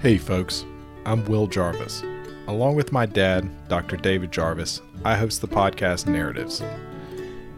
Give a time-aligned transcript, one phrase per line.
[0.00, 0.64] Hey, folks.
[1.04, 2.02] I'm Will Jarvis.
[2.46, 3.98] Along with my dad, Dr.
[3.98, 6.62] David Jarvis, I host the podcast Narratives.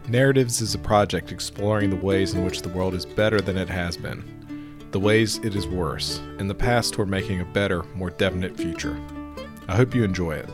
[0.09, 3.69] Narratives is a project exploring the ways in which the world is better than it
[3.69, 4.25] has been,
[4.91, 8.99] the ways it is worse, and the paths toward making a better, more definite future.
[9.69, 10.49] I hope you enjoy it.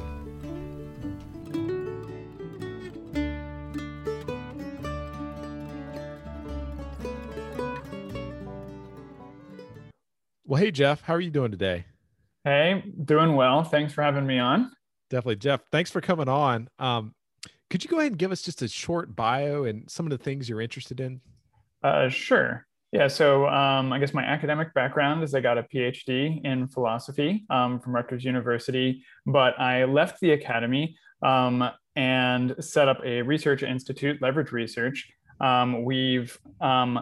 [10.69, 11.85] Hey, Geoff, how are you doing today?
[12.43, 13.63] Hey, doing well.
[13.63, 14.71] Thanks for having me on.
[15.09, 15.61] Definitely, Geoff.
[15.71, 16.69] Thanks for coming on.
[16.77, 17.15] Um,
[17.71, 20.19] could you go ahead and give us just a short bio and some of the
[20.19, 21.21] things you're interested in?
[21.81, 22.67] Uh, sure.
[22.91, 23.07] Yeah.
[23.07, 27.79] So um, I guess my academic background is I got a PhD in philosophy um,
[27.79, 34.21] from Rutgers University, but I left the academy um, and set up a research institute,
[34.21, 35.09] Leverage Research.
[35.41, 36.99] Um, we've um,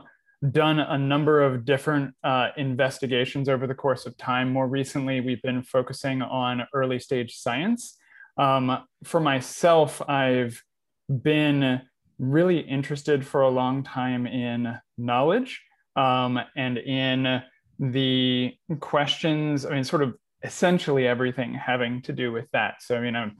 [0.52, 4.52] done a number of different uh, investigations over the course of time.
[4.52, 7.98] More recently, we've been focusing on early stage science.
[8.38, 10.62] Um, for myself, I've
[11.10, 11.82] been
[12.20, 15.62] really interested for a long time in knowledge
[15.96, 17.42] um, and in
[17.80, 22.82] the questions, I mean, sort of essentially everything having to do with that.
[22.82, 23.36] So, I mean, I'm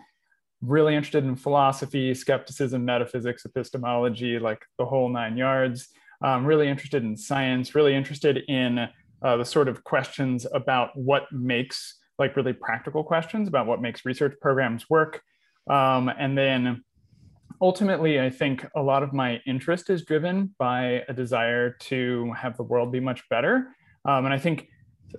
[0.62, 5.90] really interested in philosophy, skepticism, metaphysics, epistemology, like the whole nine yards
[6.22, 8.88] um, really interested in science, really interested in
[9.22, 14.06] uh, the sort of questions about what makes, like really practical questions about what makes
[14.06, 15.22] research programs work.
[15.70, 16.84] Um, and then
[17.62, 22.58] ultimately, I think a lot of my interest is driven by a desire to have
[22.58, 23.68] the world be much better.
[24.06, 24.70] Um, and I think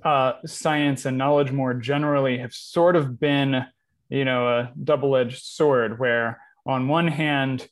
[0.04, 3.64] uh, science and knowledge more generally have sort of been,
[4.08, 7.66] you know, a double edged sword where on one hand,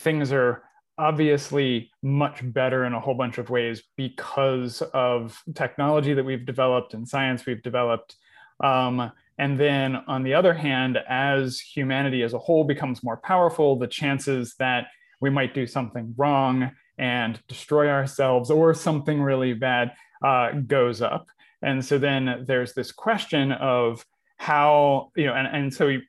[0.00, 0.62] things are
[0.98, 6.94] obviously much better in a whole bunch of ways because of technology that we've developed
[6.94, 8.16] and science we've developed.
[8.62, 13.76] Um, and then on the other hand, as humanity as a whole becomes more powerful,
[13.76, 14.88] the chances that
[15.20, 19.92] we might do something wrong and destroy ourselves or something really bad
[20.24, 21.28] uh, goes up.
[21.62, 24.04] And so then there's this question of
[24.36, 26.02] how, you know, and, and so we,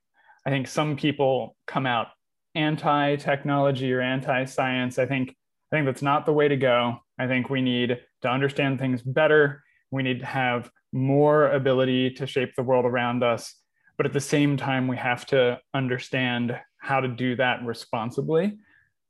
[0.46, 2.08] I think some people come out
[2.56, 5.00] anti-technology or anti-science.
[5.00, 5.36] I think
[5.72, 6.98] I think that's not the way to go.
[7.20, 9.64] I think we need to understand things better.
[9.92, 13.54] We need to have more ability to shape the world around us.
[13.98, 18.58] But at the same time, we have to understand how to do that responsibly.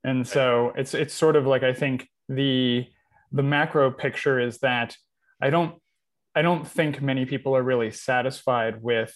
[0.03, 2.88] And so it's it's sort of like I think the
[3.31, 4.97] the macro picture is that
[5.41, 5.75] I don't
[6.35, 9.13] I don't think many people are really satisfied with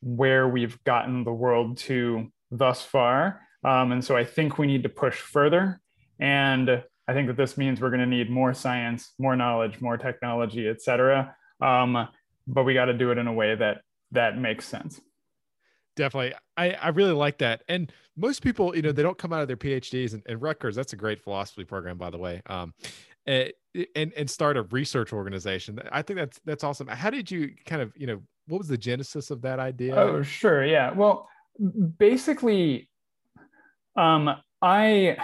[0.00, 3.40] where we've gotten the world to thus far.
[3.64, 5.80] Um, and so I think we need to push further.
[6.20, 9.96] And I think that this means we're going to need more science, more knowledge, more
[9.96, 11.34] technology, et cetera.
[11.60, 12.08] Um,
[12.46, 13.82] but we got to do it in a way that
[14.12, 15.00] that makes sense.
[15.96, 16.34] Definitely.
[16.56, 17.62] I, I really like that.
[17.68, 20.74] And most people, you know, they don't come out of their PhDs and, and Rutgers.
[20.74, 22.42] That's a great philosophy program, by the way.
[22.46, 22.74] Um,
[23.26, 23.52] and,
[23.94, 25.78] and, and start a research organization.
[25.90, 26.88] I think that's, that's awesome.
[26.88, 29.94] How did you kind of, you know, what was the genesis of that idea?
[29.96, 30.64] Oh, sure.
[30.64, 30.90] Yeah.
[30.92, 31.28] Well,
[31.98, 32.88] basically
[33.96, 35.16] um, I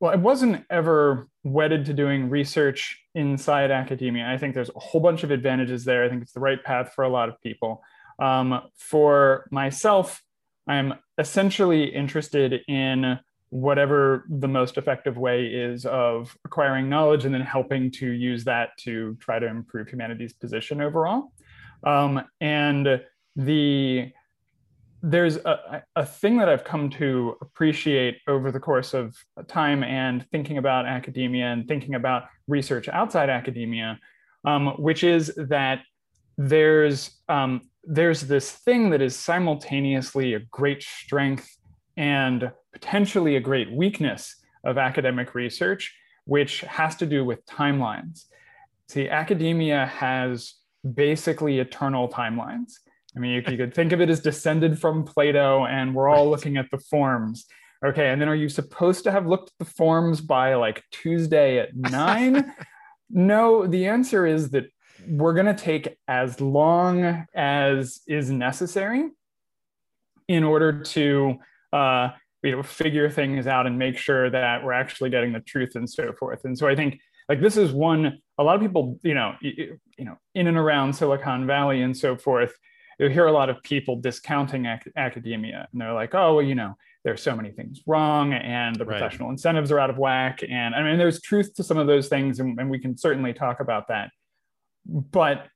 [0.00, 4.26] well, I wasn't ever wedded to doing research inside academia.
[4.26, 6.04] I think there's a whole bunch of advantages there.
[6.04, 7.82] I think it's the right path for a lot of people.
[8.18, 10.22] Um, for myself,
[10.66, 13.18] I'm essentially interested in
[13.50, 18.70] whatever the most effective way is of acquiring knowledge and then helping to use that
[18.80, 21.32] to try to improve humanity's position overall.
[21.84, 23.00] Um, and
[23.36, 24.12] the
[25.06, 29.14] there's a, a thing that I've come to appreciate over the course of
[29.48, 34.00] time and thinking about academia and thinking about research outside academia,
[34.46, 35.82] um, which is that
[36.38, 41.54] there's um, there's this thing that is simultaneously a great strength
[41.98, 45.94] and potentially a great weakness of academic research,
[46.24, 48.24] which has to do with timelines.
[48.88, 50.54] See, academia has
[50.94, 52.72] basically eternal timelines.
[53.16, 56.28] I mean, you, you could think of it as descended from Plato, and we're all
[56.28, 57.46] looking at the forms.
[57.84, 61.58] Okay, and then are you supposed to have looked at the forms by like Tuesday
[61.58, 62.52] at nine?
[63.10, 64.64] no, the answer is that
[65.06, 69.10] we're going to take as long as is necessary
[70.28, 71.36] in order to
[71.72, 72.08] uh,
[72.42, 75.88] you know figure things out and make sure that we're actually getting the truth and
[75.88, 76.44] so forth.
[76.44, 79.78] And so I think like this is one a lot of people you know you,
[79.98, 82.54] you know in and around Silicon Valley and so forth
[82.98, 86.54] you hear a lot of people discounting ac- academia and they're like oh well you
[86.54, 86.74] know
[87.04, 89.32] there's so many things wrong and the professional right.
[89.32, 92.40] incentives are out of whack and i mean there's truth to some of those things
[92.40, 94.10] and, and we can certainly talk about that
[94.86, 95.46] but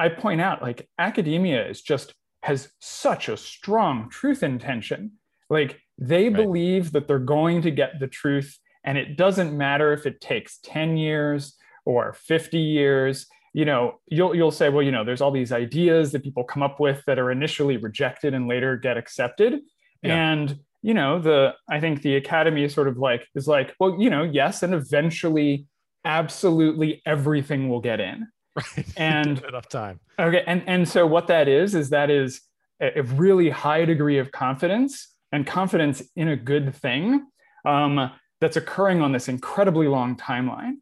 [0.00, 5.12] I point out like academia is just has such a strong truth intention.
[5.50, 6.36] Like they right.
[6.36, 10.58] believe that they're going to get the truth, and it doesn't matter if it takes
[10.64, 13.26] 10 years or 50 years.
[13.52, 16.62] You know, you'll you'll say, well, you know, there's all these ideas that people come
[16.62, 19.60] up with that are initially rejected and later get accepted.
[20.02, 20.32] Yeah.
[20.32, 24.00] And you know, the I think the academy is sort of like is like, well,
[24.00, 25.66] you know, yes, and eventually
[26.04, 28.28] absolutely everything will get in.
[28.56, 28.86] Right.
[28.96, 30.00] And enough time.
[30.18, 30.42] Okay.
[30.44, 32.40] And and so what that is is that is
[32.80, 37.26] a really high degree of confidence and confidence in a good thing
[37.64, 38.10] um,
[38.40, 40.74] that's occurring on this incredibly long timeline.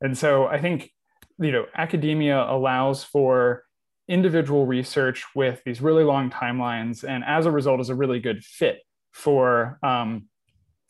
[0.00, 0.90] And so I think
[1.38, 3.64] you know academia allows for
[4.08, 8.44] individual research with these really long timelines, and as a result, is a really good
[8.44, 8.80] fit
[9.12, 10.28] for um,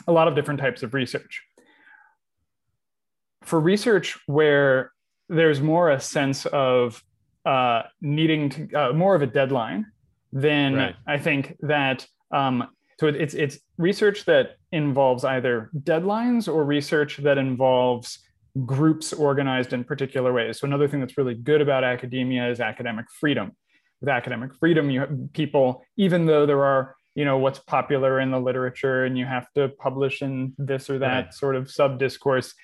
[0.07, 1.43] a lot of different types of research.
[3.43, 4.93] For research where
[5.29, 7.03] there's more a sense of
[7.45, 9.87] uh, needing to uh, more of a deadline,
[10.33, 10.97] then right.
[11.07, 12.69] I think that um,
[12.99, 18.19] so it's it's research that involves either deadlines or research that involves
[18.65, 20.61] groups organized in particular ways.
[20.61, 23.53] So another thing that's really good about academia is academic freedom.
[24.01, 28.31] With academic freedom, you have people, even though there are you know what's popular in
[28.31, 31.35] the literature and you have to publish in this or that right.
[31.35, 32.55] sort of sub discourse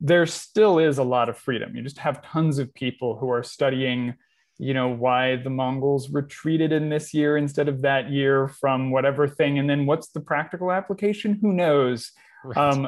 [0.00, 3.42] there still is a lot of freedom you just have tons of people who are
[3.42, 4.14] studying
[4.58, 9.26] you know why the mongols retreated in this year instead of that year from whatever
[9.26, 12.12] thing and then what's the practical application who knows
[12.44, 12.58] right.
[12.58, 12.86] um,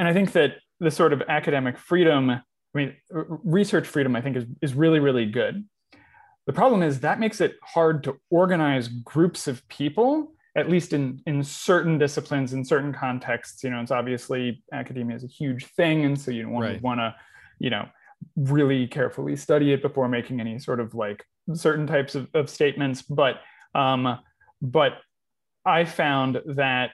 [0.00, 2.40] and i think that the sort of academic freedom i
[2.74, 2.94] mean
[3.44, 5.64] research freedom i think is, is really really good
[6.50, 11.22] the problem is that makes it hard to organize groups of people, at least in,
[11.26, 13.62] in certain disciplines, in certain contexts.
[13.62, 16.04] You know, it's obviously academia is a huge thing.
[16.04, 16.76] And so you want right.
[16.78, 17.14] to want to,
[17.60, 17.88] you know,
[18.34, 21.24] really carefully study it before making any sort of like
[21.54, 23.02] certain types of, of statements.
[23.02, 23.36] But
[23.74, 24.18] um,
[24.60, 24.94] but
[25.64, 26.90] I found that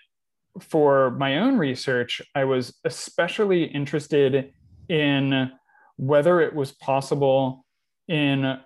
[0.60, 4.52] for my own research, I was especially interested
[4.88, 5.50] in
[5.96, 7.64] whether it was possible
[8.08, 8.58] in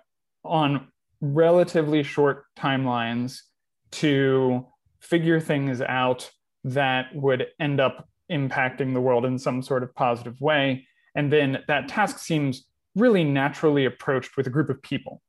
[0.43, 0.87] on
[1.21, 3.39] relatively short timelines
[3.91, 4.65] to
[4.99, 6.29] figure things out
[6.63, 10.87] that would end up impacting the world in some sort of positive way.
[11.15, 12.65] And then that task seems
[12.95, 15.21] really naturally approached with a group of people.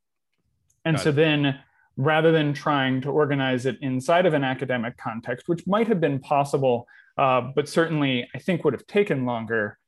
[0.84, 1.16] And Got so it.
[1.16, 1.60] then
[1.96, 6.18] rather than trying to organize it inside of an academic context, which might have been
[6.18, 6.86] possible,
[7.18, 9.78] uh, but certainly I think would have taken longer,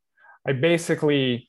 [0.46, 1.48] I basically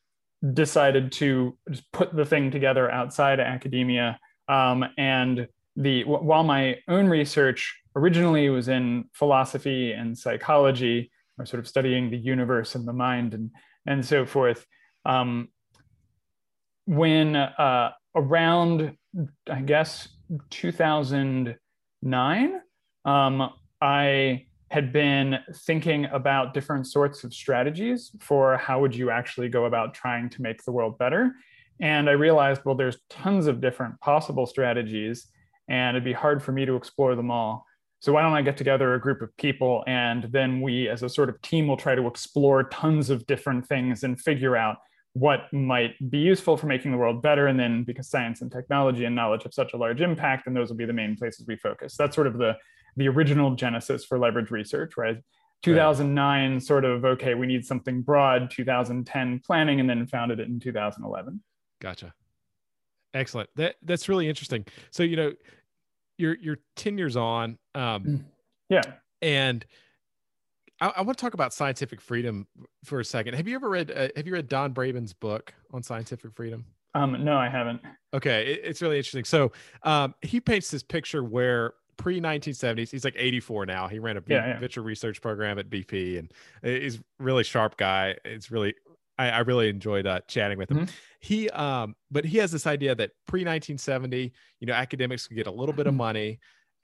[0.53, 4.19] decided to just put the thing together outside of academia.
[4.47, 11.59] Um, and the while my own research originally was in philosophy and psychology, or sort
[11.59, 13.51] of studying the universe and the mind and
[13.85, 14.65] and so forth.
[15.05, 15.49] Um,
[16.85, 18.95] when uh, around,
[19.49, 20.07] I guess,
[20.49, 22.61] 2009,
[23.05, 23.49] um,
[23.81, 29.65] I had been thinking about different sorts of strategies for how would you actually go
[29.65, 31.33] about trying to make the world better.
[31.79, 35.27] And i realized well there's tons of different possible strategies
[35.69, 37.65] and it'd be hard for me to explore them all.
[37.99, 41.09] So why don't i get together a group of people and then we as a
[41.09, 44.77] sort of team will try to explore tons of different things and figure out
[45.15, 49.05] what might be useful for making the world better and then because science and technology
[49.05, 51.55] and knowledge have such a large impact and those will be the main places we
[51.55, 52.55] focus that's sort of the
[52.95, 55.17] the original genesis for leverage research, right?
[55.63, 56.63] 2009 right.
[56.63, 58.51] sort of okay, we need something broad.
[58.51, 61.41] 2010 planning, and then founded it in 2011.
[61.81, 62.13] Gotcha.
[63.13, 63.49] Excellent.
[63.55, 64.65] That that's really interesting.
[64.91, 65.33] So you know,
[66.17, 67.57] you're you're 10 years on.
[67.73, 68.25] Um,
[68.69, 68.81] yeah.
[69.21, 69.65] And
[70.85, 72.47] I, I, want to talk about scientific freedom
[72.83, 73.33] for a second.
[73.35, 76.65] Have you ever read uh, Have you read Don Braben's book on scientific freedom?
[76.93, 77.81] Um, no, I haven't.
[78.13, 79.25] Okay, it, it's really interesting.
[79.25, 79.51] So
[79.83, 82.91] um, he paints this picture where pre 1970s.
[82.91, 83.87] He's like 84 now.
[83.87, 84.81] He ran a yeah, yeah.
[84.81, 88.15] research program at BP, and he's really sharp guy.
[88.23, 88.75] It's really
[89.17, 90.79] I, I really enjoyed uh, chatting with him.
[90.79, 90.95] Mm-hmm.
[91.19, 95.47] He um, but he has this idea that pre 1970, you know, academics could get
[95.47, 95.97] a little bit of mm-hmm.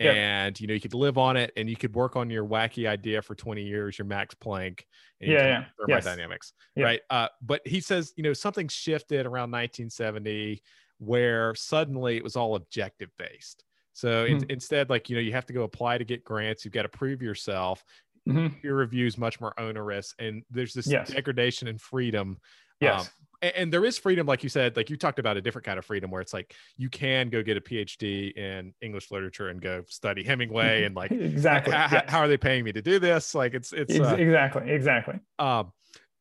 [0.10, 2.88] And you know you could live on it, and you could work on your wacky
[2.88, 4.82] idea for 20 years, your Max Planck,
[5.20, 5.64] and yeah, yeah.
[5.80, 6.84] thermodynamics, yes.
[6.84, 7.02] right?
[7.10, 10.62] Uh, but he says, you know, something shifted around 1970
[11.00, 14.38] where suddenly it was all objective based so mm-hmm.
[14.38, 16.66] in, instead, like, you know, you have to go apply to get grants.
[16.66, 17.84] You've got to prove yourself.
[18.28, 18.60] Mm-hmm.
[18.62, 20.14] Peer review is much more onerous.
[20.20, 21.10] And there's this yes.
[21.10, 22.38] degradation in freedom.
[22.80, 23.02] Yes.
[23.02, 23.08] Um,
[23.42, 25.80] and, and, there is freedom, like you said, like you talked about a different kind
[25.80, 29.62] of freedom where it's like you can go get a PhD in English literature and
[29.62, 32.06] go study Hemingway and like exactly h- yes.
[32.08, 33.34] how are they paying me to do this?
[33.36, 35.20] Like it's it's uh, exactly exactly.
[35.40, 35.72] Um,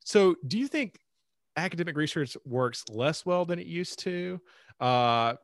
[0.04, 0.98] so do you think
[1.56, 4.40] academic research works less well than it used to?
[4.80, 5.34] Uh,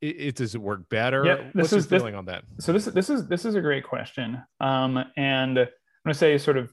[0.00, 1.24] it, it does it work better?
[1.24, 2.44] Yeah, this What's is your this, feeling on that?
[2.60, 4.42] So this this is this is a great question.
[4.60, 5.66] Um, and I'm
[6.04, 6.72] going to say sort of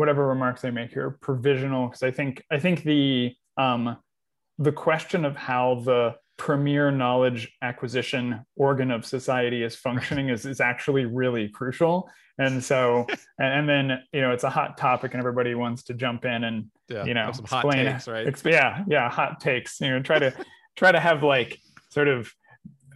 [0.00, 3.98] whatever remarks I make here provisional because I think I think the um,
[4.58, 10.58] the question of how the premier knowledge acquisition organ of society is functioning is, is
[10.58, 13.06] actually really crucial and so
[13.38, 16.44] and, and, then you know it's a hot topic and everybody wants to jump in
[16.44, 18.26] and Yeah, you know explain takes, right?
[18.26, 20.32] exp- yeah yeah hot takes you know try to
[20.76, 22.32] try to have like sort of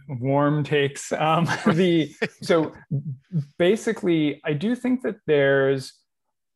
[0.09, 2.73] warm takes um the so
[3.59, 5.93] basically i do think that there's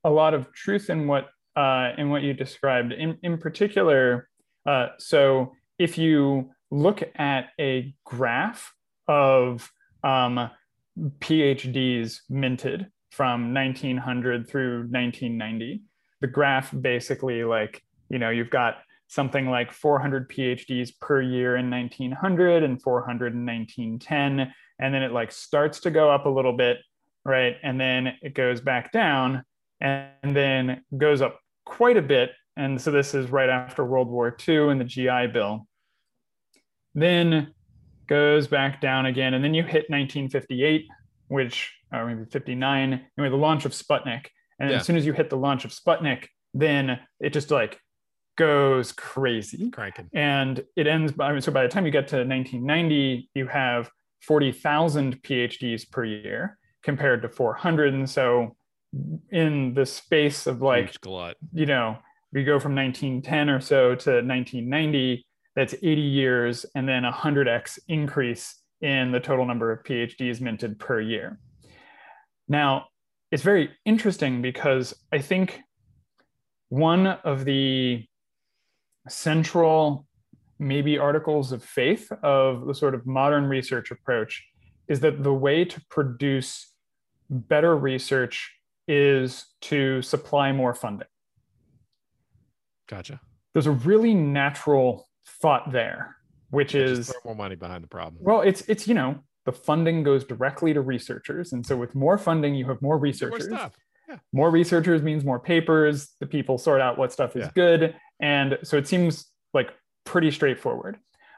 [0.04, 4.30] a lot of truth in what uh in what you described in in particular
[4.66, 8.74] uh so if you look at a graph
[9.08, 9.72] of
[10.04, 10.50] um,
[11.20, 15.82] PhDs minted from 1900 through 1990.
[16.22, 18.78] The graph basically, like, you know, you've got
[19.08, 24.54] something like 400 PhDs per year in 1900 and 400 in 1910.
[24.80, 26.78] And then it like starts to go up a little bit,
[27.26, 27.56] right?
[27.64, 29.44] And then it goes back down
[29.82, 32.32] and then goes up quite a bit.
[32.58, 35.66] And so this is right after World War II and the GI Bill
[36.96, 37.54] then
[38.08, 39.34] goes back down again.
[39.34, 40.88] And then you hit 1958,
[41.28, 44.26] which, or maybe 59, anyway, the launch of Sputnik.
[44.60, 44.78] And Yeah.
[44.78, 47.80] as soon as you hit the launch of Sputnik, then it just like
[48.36, 49.70] goes crazy.
[49.70, 50.10] Cranking.
[50.14, 53.48] And it ends by, I mean, so by the time you get to 1990, you
[53.48, 53.90] have
[54.22, 57.94] 40,000 PhDs per year compared to 400.
[57.94, 58.56] And so
[59.32, 60.96] in the space of like,
[61.54, 61.98] you know,
[62.32, 67.80] we go from 1910 or so to 1990, that's 80 years and then a 100x
[67.88, 71.40] increase in the total number of PhDs minted per year.
[72.48, 72.86] Now,
[73.32, 75.60] it's very interesting because I think
[76.70, 78.06] one of the
[79.08, 80.08] central,
[80.58, 84.48] maybe articles of faith of the sort of modern research approach
[84.88, 86.74] is that the way to produce
[87.30, 88.59] better research
[88.90, 91.08] is to supply more funding.
[92.88, 93.22] Gotcha.
[93.54, 95.08] There's a really natural
[95.42, 96.16] thought there,
[96.50, 98.24] which Yeah, is more money behind the problem.
[98.24, 102.18] well, it's it's you know the funding goes directly to researchers, and so with more
[102.18, 103.48] funding, you have more researchers.
[103.50, 103.74] More researchers.
[104.08, 104.20] stuff.
[104.34, 106.10] More researchers means more papers.
[106.20, 107.52] The people sort out what stuff is Yeah.
[107.56, 109.72] good, and so it seems like
[110.04, 110.98] pretty straightforward.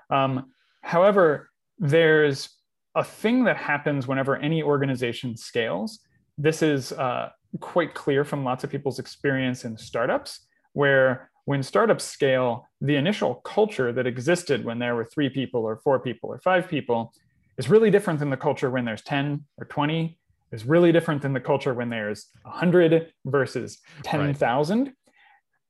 [0.10, 0.51] Um,
[0.84, 2.50] however, there's
[2.96, 6.00] a thing that happens whenever any organization scales.
[6.38, 7.29] This is uh,
[7.60, 13.36] quite clear from lots of people's experience in startups, where when startups scale, the initial
[13.36, 17.13] culture that existed when there were three people or four people or five people
[17.58, 20.17] is really different than the culture when there's 10 or 20
[20.51, 24.93] is really different than the culture when there's 100 versus 10,000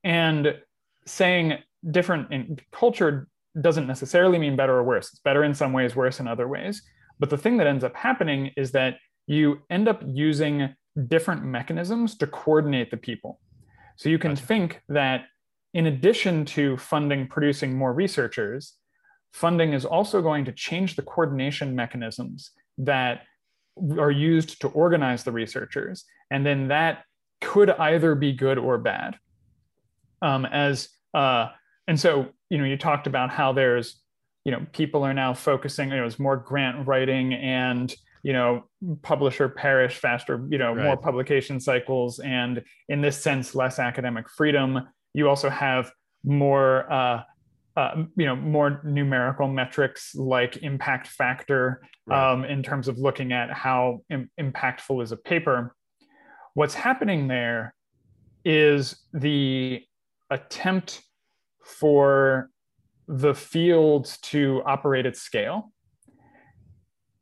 [0.04, 0.56] and
[1.06, 1.58] saying
[1.90, 3.28] different in culture
[3.60, 5.10] doesn't necessarily mean better or worse.
[5.10, 6.82] It's better in some ways worse in other ways.
[7.18, 8.96] But the thing that ends up happening is that
[9.26, 10.74] you end up using
[11.08, 13.40] different mechanisms to coordinate the people
[13.96, 14.46] so you can Gotcha.
[14.46, 15.26] think that
[15.74, 18.74] in addition to funding producing more researchers,
[19.32, 23.22] funding is also going to change the coordination mechanisms that
[23.98, 26.04] are used to organize the researchers.
[26.30, 27.04] And then that
[27.40, 29.16] could either be good or bad.
[30.20, 31.48] Um, as uh,
[31.88, 34.00] and so you know, you talked about how there's
[34.44, 35.88] you know people are now focusing.
[35.88, 38.64] You know, there's more grant writing and you know
[39.02, 40.46] publisher perish faster.
[40.50, 44.88] You know, more publication cycles and in this sense less academic freedom.
[45.14, 45.90] You also have
[46.24, 46.90] more.
[46.92, 47.22] Uh,
[47.74, 52.32] uh, you know more numerical metrics like impact factor Right.
[52.32, 55.74] um, in terms of looking at how Im- impactful is a paper.
[56.52, 57.74] What's happening there
[58.44, 59.82] is the
[60.28, 61.00] attempt
[61.64, 62.50] for
[63.08, 65.71] the field to operate at scale.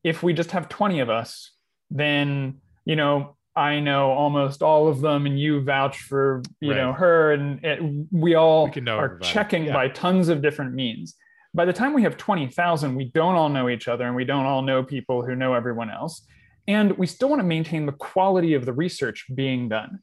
[0.04, 1.52] If we just have 20 of us,
[1.90, 6.92] then, you know, I know almost all of them and you vouch for, you know,
[6.92, 7.80] her and it,
[8.12, 9.26] we all We are everybody.
[9.32, 9.72] checking Yeah.
[9.74, 11.16] by tons of different means.
[11.52, 14.46] By the time we have 20,000, we don't all know each other and we don't
[14.46, 16.24] all know people who know everyone else.
[16.68, 19.98] And we still want to maintain the quality of the research being done.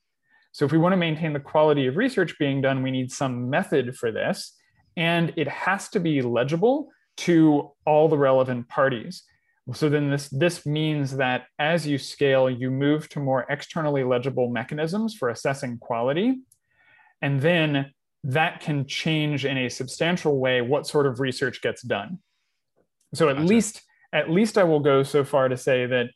[0.51, 3.49] So if we want to maintain the quality of research being done, we need some
[3.49, 4.53] method for this.
[4.97, 9.23] And it has to be legible to all the relevant parties.
[9.73, 14.49] So then this, this means that as you scale, you move to more externally legible
[14.49, 16.39] mechanisms for assessing quality.
[17.21, 17.91] And then
[18.23, 22.19] that can change in a substantial way what sort of research gets done.
[23.13, 23.47] So at Gotcha.
[23.47, 23.81] least,
[24.13, 26.07] at least I will go so far to say that,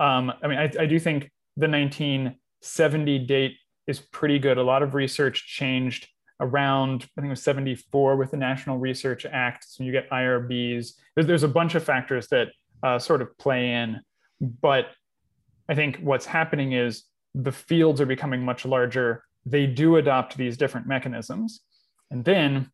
[0.00, 3.56] um, I mean, I, I do think the 1970 date
[3.86, 4.56] is pretty good.
[4.56, 6.08] A lot of research changed
[6.40, 9.64] around I think it was 74 with the National Research Act.
[9.68, 10.92] So you get IRBs.
[11.14, 12.48] There's, there's a bunch of factors that
[12.84, 14.00] uh, sort of play in,
[14.40, 14.88] but
[15.68, 19.24] I think what's happening is the fields are becoming much larger.
[19.46, 21.60] They do adopt these different mechanisms,
[22.10, 22.70] and then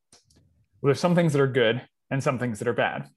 [0.82, 3.08] well, there's some things that are good and some things that are bad.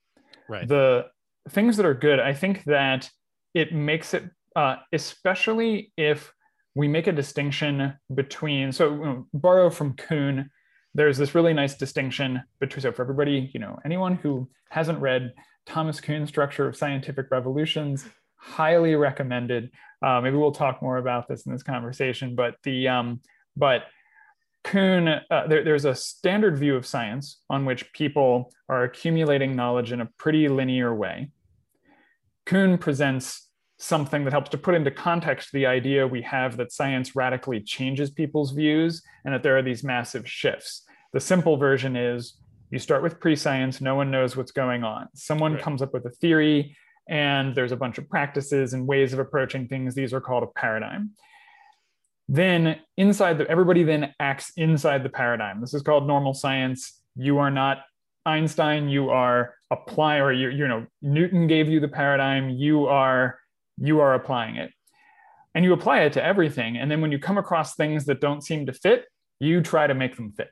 [0.47, 0.67] Right.
[0.67, 1.07] The
[1.50, 3.09] things that are good, I think that
[3.53, 4.23] it makes it,
[4.55, 6.31] uh, especially if
[6.75, 10.50] we make a distinction between, so you know, borrow from Kuhn,
[10.95, 15.33] there's this really nice distinction between, so for everybody, you know, anyone who hasn't read
[15.65, 19.71] Thomas Kuhn's Structure of Scientific Revolutions, highly recommended.
[20.01, 23.21] Uh, maybe we'll talk more about this in this conversation, but the, um,
[23.55, 23.83] but
[24.63, 29.91] Kuhn, uh, there, there's a standard view of science on which people are accumulating knowledge
[29.91, 31.31] in a pretty linear way.
[32.45, 33.50] Kuhn presents
[33.84, 38.10] something that helps to put into context the idea we have that science radically changes
[38.10, 40.84] people's views and that there are these massive shifts.
[41.12, 42.38] The simple version is
[42.72, 45.10] you start with pre science, no one knows what's going on.
[45.13, 45.62] Someone right.
[45.62, 46.78] comes up with a theory,
[47.10, 49.94] and there's a bunch of practices and ways of approaching things.
[49.94, 51.12] These are called a paradigm
[52.30, 57.38] then inside the everybody then acts inside the paradigm this is called normal science you
[57.38, 57.84] are not
[58.25, 63.38] einstein you are apply or you, you know newton gave you the paradigm you are
[63.77, 64.72] you are applying it
[65.56, 68.44] and you apply it to everything and then when you come across things that don't
[68.44, 69.06] seem to fit
[69.39, 70.50] you try to make them fit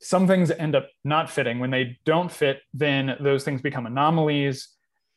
[0.00, 4.68] some things end up not fitting when they don't fit then those things become anomalies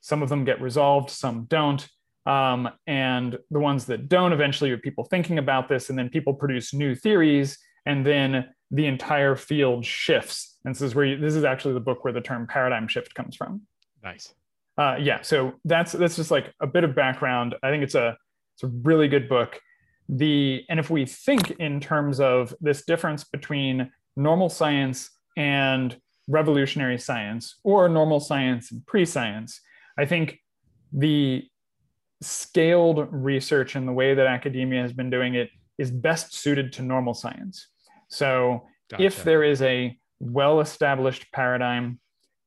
[0.01, 1.87] some of them get resolved some don't
[2.27, 6.33] um, and the ones that don't eventually are people thinking about this, and then people
[6.33, 10.57] produce new theories, and then the entire field shifts.
[10.65, 13.15] And this is where you, this is actually the book where the term paradigm shift
[13.15, 13.61] comes from.
[14.03, 14.33] Nice.
[14.77, 17.55] Uh, yeah, so that's that's just like a bit of background.
[17.63, 18.17] I think it's a
[18.55, 19.59] it's a really good book.
[20.09, 26.99] The and if we think in terms of this difference between normal science and revolutionary
[26.99, 29.61] science, or normal science and pre-science,
[29.97, 30.39] I think
[30.91, 31.47] the
[32.21, 36.81] scaled research and the way that academia has been doing it is best suited to
[36.81, 37.67] normal science.
[38.09, 39.03] So gotcha.
[39.03, 41.99] if there is a well established paradigm,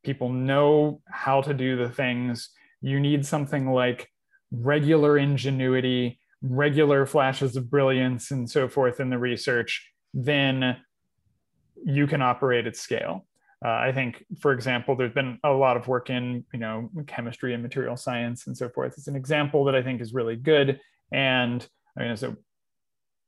[0.02, 4.08] people know how to do the things, you need something like
[4.50, 10.76] regular ingenuity, regular flashes of brilliance, and so forth in the research, then
[11.84, 13.26] you can operate at scale.
[13.64, 17.52] Uh, I think, for example, there's been a lot of work in, you know, chemistry
[17.52, 18.94] and material science and so forth.
[18.96, 20.80] It's an example that I think is really good.
[21.12, 21.66] And
[21.98, 22.36] I mean, so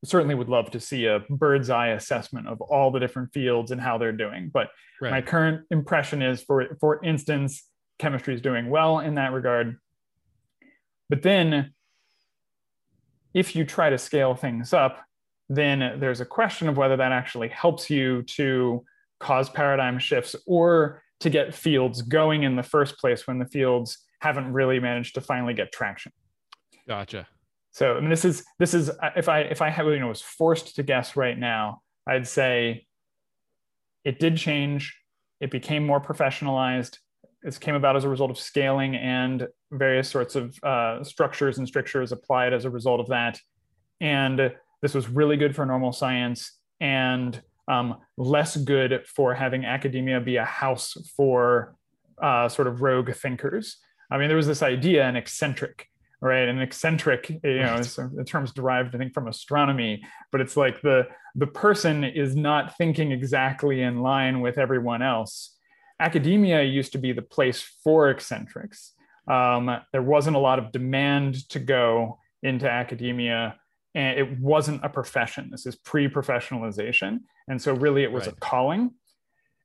[0.05, 3.81] certainly would love to see a bird's eye assessment of all the different fields and
[3.81, 4.51] how they're doing.
[4.53, 5.11] But right.
[5.11, 9.79] my current impression is, for for instance, chemistry is doing well in that regard.
[11.09, 11.73] But then,
[13.35, 15.05] if you try to scale things up,
[15.49, 18.85] then there's a question of whether that actually helps you to
[19.21, 23.99] cause paradigm shifts or to get fields going in the first place when the fields
[24.21, 26.13] haven't really managed to finally get traction.
[26.89, 27.29] Gotcha.
[27.73, 30.21] So I mean, this is this is if I if I had you know was
[30.21, 32.87] forced to guess right now, I'd say
[34.05, 34.97] it did change.
[35.41, 36.99] It became more professionalized.
[37.43, 41.67] This came about as a result of scaling and various sorts of uh, structures and
[41.67, 43.41] strictures applied as a result of that.
[44.01, 50.21] And this was really good for normal science and um, less good for having academia
[50.21, 51.75] be a house for
[52.21, 53.79] uh, sort of rogue thinkers.
[54.11, 55.89] I mean, there was this idea, an eccentric,
[56.23, 56.49] right?
[56.49, 58.17] An eccentric, you know, right.
[58.17, 62.77] the term's derived, I think, from astronomy, but it's like the the person is not
[62.79, 65.57] thinking exactly in line with everyone else.
[65.99, 68.93] Academia used to be the place for eccentrics.
[69.29, 73.57] Um, there wasn't a lot of demand to go into academia
[73.95, 75.49] and it wasn't a profession.
[75.51, 78.37] This is pre-professionalization, and so really it was right.
[78.37, 78.93] a calling.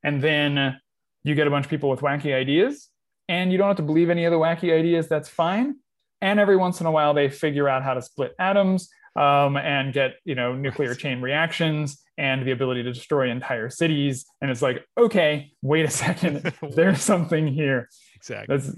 [0.03, 0.79] And then
[1.23, 2.89] you get a bunch of people with wacky ideas,
[3.29, 5.07] and you don't have to believe any of the wacky ideas.
[5.07, 5.77] That's fine.
[6.21, 9.93] And every once in a while, they figure out how to split atoms um, and
[9.93, 14.25] get you know nuclear chain reactions and the ability to destroy entire cities.
[14.41, 17.89] And it's like, okay, wait a second, there's something here.
[18.15, 18.55] Exactly.
[18.55, 18.75] That's,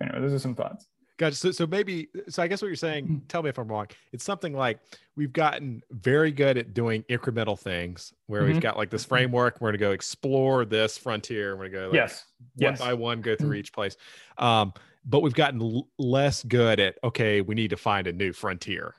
[0.00, 0.86] anyway, those are some thoughts.
[1.18, 1.36] Gotcha.
[1.36, 3.26] So, so maybe, so I guess what you're saying, mm-hmm.
[3.28, 3.88] tell me if I'm wrong.
[4.10, 4.80] It's something like
[5.16, 8.52] we've gotten very good at doing incremental things where mm-hmm.
[8.52, 9.60] we've got like this framework.
[9.60, 11.56] We're going to go explore this frontier.
[11.56, 12.24] We're going to go like yes.
[12.56, 12.80] one yes.
[12.80, 13.56] by one, go through mm-hmm.
[13.56, 13.98] each place.
[14.38, 14.72] Um,
[15.04, 18.94] but we've gotten l- less good at, okay, we need to find a new frontier.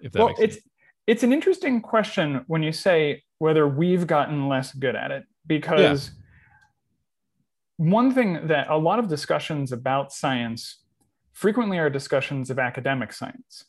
[0.00, 0.58] If that well, it's,
[1.06, 6.10] it's an interesting question when you say whether we've gotten less good at it, because
[7.78, 7.88] yeah.
[7.88, 10.78] one thing that a lot of discussions about science
[11.32, 13.64] frequently are discussions of academic science.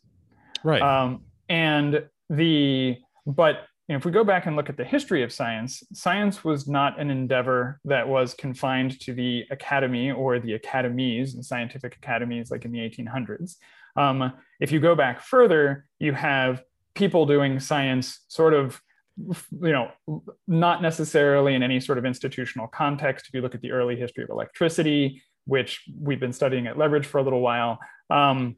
[0.63, 0.81] Right.
[0.81, 5.31] Um, and the, but know, if we go back and look at the history of
[5.31, 11.35] science, science was not an endeavor that was confined to the academy or the academies
[11.35, 13.57] and scientific academies like in the 1800s.
[13.97, 16.63] Um, if you go back further, you have
[16.95, 18.81] people doing science sort of
[19.17, 19.91] you know
[20.47, 24.23] not necessarily in any sort of institutional context if you look at the early history
[24.23, 27.77] of electricity which we've been studying at leverage for a little while
[28.09, 28.55] um,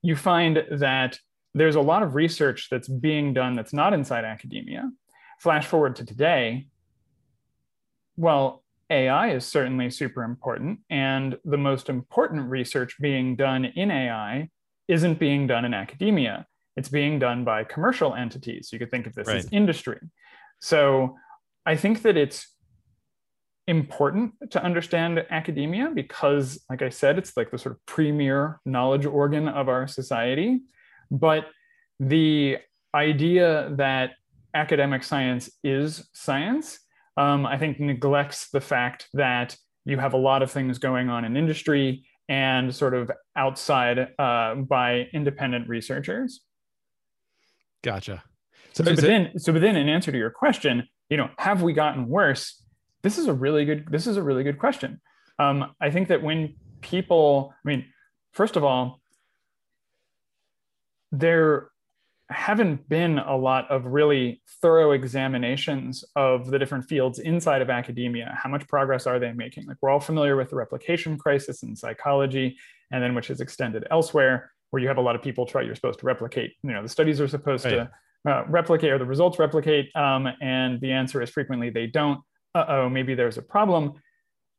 [0.00, 1.18] you find that
[1.54, 4.90] there's a lot of research that's being done that's not inside academia.
[5.38, 6.66] Flash forward to today,
[8.16, 10.80] well, AI is certainly super important.
[10.90, 14.48] And the most important research being done in AI
[14.88, 18.70] isn't being done in academia, it's being done by commercial entities.
[18.72, 19.36] You could think of this right.
[19.36, 19.98] as industry.
[20.60, 21.16] So
[21.66, 22.48] I think that it's
[23.66, 29.06] important to understand academia because, like I said, it's like the sort of premier knowledge
[29.06, 30.60] organ of our society.
[31.12, 31.44] But
[32.00, 32.56] the
[32.94, 34.12] idea that
[34.54, 36.80] academic science is science,
[37.16, 41.24] um, I think, neglects the fact that you have a lot of things going on
[41.24, 46.40] in industry and sort of outside uh, by independent researchers.
[47.82, 48.24] Gotcha.
[48.72, 51.28] So, so but it- then, so but then, in answer to your question, you know,
[51.38, 52.62] have we gotten worse?
[53.02, 53.86] This is a really good.
[53.90, 55.00] This is a really good question.
[55.38, 57.84] Um, I think that when people, I mean,
[58.32, 59.01] first of all,
[61.12, 61.68] there
[62.30, 68.36] haven't been a lot of really thorough examinations of the different fields inside of academia.
[68.42, 69.66] How much progress are they making?
[69.66, 72.56] Like we're all familiar with the replication crisis in psychology,
[72.90, 75.62] and then which is extended elsewhere, where you have a lot of people try.
[75.62, 76.54] You're supposed to replicate.
[76.62, 77.88] You know, the studies are supposed right.
[78.24, 82.20] to uh, replicate, or the results replicate, um, and the answer is frequently they don't.
[82.54, 83.94] Uh oh, maybe there's a problem.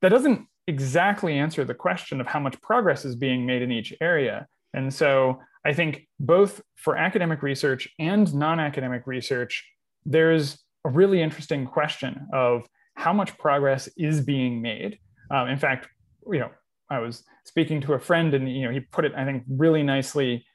[0.02, 3.94] That doesn't exactly answer the question of how much progress is being made in each
[4.00, 4.48] area.
[4.74, 9.66] And so I think both for academic research and non academic research,
[10.06, 15.00] there's a really interesting question of how much progress is being made.
[15.32, 15.88] Um, in fact,
[16.32, 16.52] you know,
[16.90, 19.84] I was speaking to a friend and, you know, he put it, I think, really
[19.84, 20.46] nicely.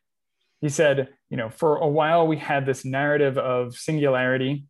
[0.61, 4.67] He said, you know, for a while we had this narrative of singularity.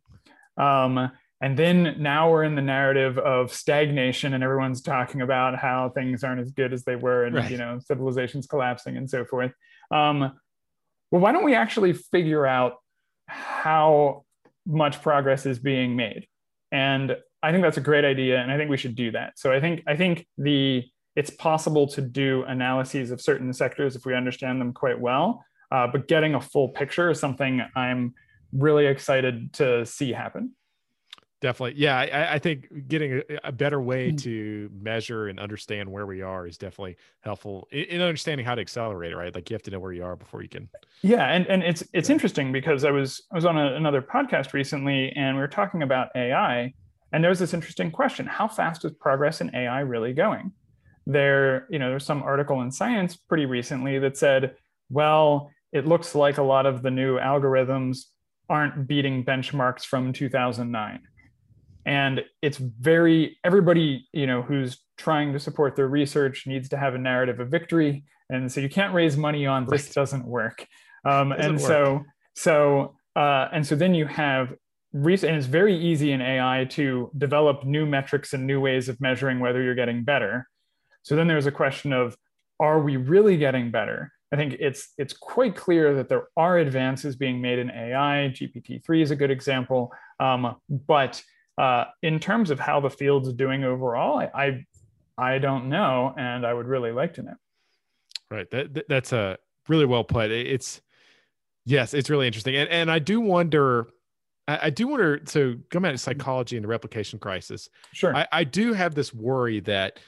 [0.57, 5.89] Um, and then now we're in the narrative of stagnation and everyone's talking about how
[5.89, 7.49] things aren't as good as they were and right.
[7.49, 9.53] you know civilization's collapsing and so forth
[9.91, 10.19] um,
[11.11, 12.77] well why don't we actually figure out
[13.27, 14.23] how
[14.65, 16.27] much progress is being made?
[16.71, 19.39] And i think that's a great idea and i think we should do that.
[19.39, 20.83] So i think i think the
[21.15, 25.43] it's possible to do analyses of certain sectors if we understand them quite well.
[25.71, 28.13] Uh, but getting a full picture is something i'm
[28.51, 30.51] really excited to see happen
[31.41, 34.17] definitely yeah I, I, think getting a, a better way mm-hmm.
[34.17, 38.61] to measure and understand where we are is definitely helpful in, in, understanding how to
[38.61, 40.69] accelerate right like you have to know where you are before you can
[41.01, 42.13] yeah and, and it's it's yeah.
[42.13, 45.83] interesting because i was i was on a, another podcast recently and we were talking
[45.83, 46.73] about ai
[47.11, 50.51] and there was this interesting question how fast is progress in ai really going
[51.05, 54.55] there you know there's some article in science pretty recently that said
[54.89, 58.05] well it looks like a lot of the new algorithms
[58.49, 60.99] aren't beating benchmarks from 2009
[61.85, 66.93] and it's very everybody you know who's trying to support their research needs to have
[66.93, 68.03] a narrative of victory.
[68.29, 69.93] And so you can't raise money on this right.
[69.93, 70.67] doesn't work.
[71.05, 71.67] Um, doesn't and work.
[71.67, 72.03] so
[72.35, 74.53] so uh, and so then you have
[74.93, 79.39] and it's very easy in ai to develop new metrics and new ways of measuring
[79.39, 80.47] whether you're getting better.
[81.03, 82.17] So then there's a question of
[82.59, 84.11] are we really getting better?
[84.31, 89.01] I think it's it's quite clear that there are advances being made in ai gpt-3
[89.01, 89.91] is a good example.
[90.19, 91.21] Um, but
[91.59, 94.65] uh, in terms of how the field's doing overall, I,
[95.17, 97.35] I, I don't know, and I would really like to know.
[98.31, 98.49] Right.
[98.51, 100.31] That, that's a really well put.
[100.31, 100.81] It's
[101.65, 103.89] yes, it's really interesting, and and I do wonder.
[104.47, 105.19] I, I do wonder.
[105.25, 107.67] So, come at psychology and the replication crisis.
[107.91, 108.15] Sure.
[108.15, 109.99] I, I do have this worry that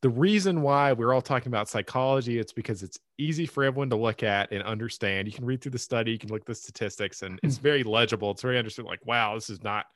[0.00, 3.96] the reason why we're all talking about psychology it's because it's easy for everyone to
[3.96, 6.54] look at and understand you can read through the study you can look at the
[6.54, 7.62] statistics and it's hmm.
[7.62, 9.86] very legible it's very understood like wow this is not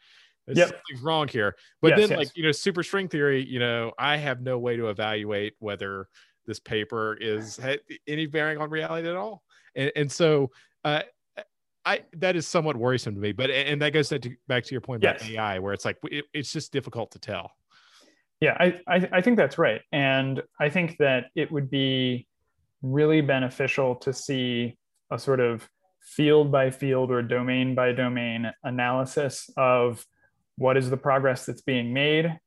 [0.56, 0.68] yep.
[0.68, 1.56] something's wrong here.
[1.80, 2.18] But yes, then, yes.
[2.18, 6.08] like you know, super string theory, you know, I have no way to evaluate whether
[6.46, 7.60] this paper is
[8.06, 9.42] any bearing on reality at all,
[9.74, 10.50] and and so.
[10.84, 11.02] Uh,
[11.84, 14.82] I, that is somewhat worrisome to me, but and that goes to, back to your
[14.82, 15.30] point about yes.
[15.30, 17.52] AI, where it's like it, it's just difficult to tell.
[18.42, 22.26] Yeah, I, I I think that's right, and I think that it would be
[22.82, 24.76] really beneficial to see
[25.10, 25.66] a sort of
[26.02, 30.04] field by field or domain by domain analysis of
[30.58, 32.38] what is the progress that's being made?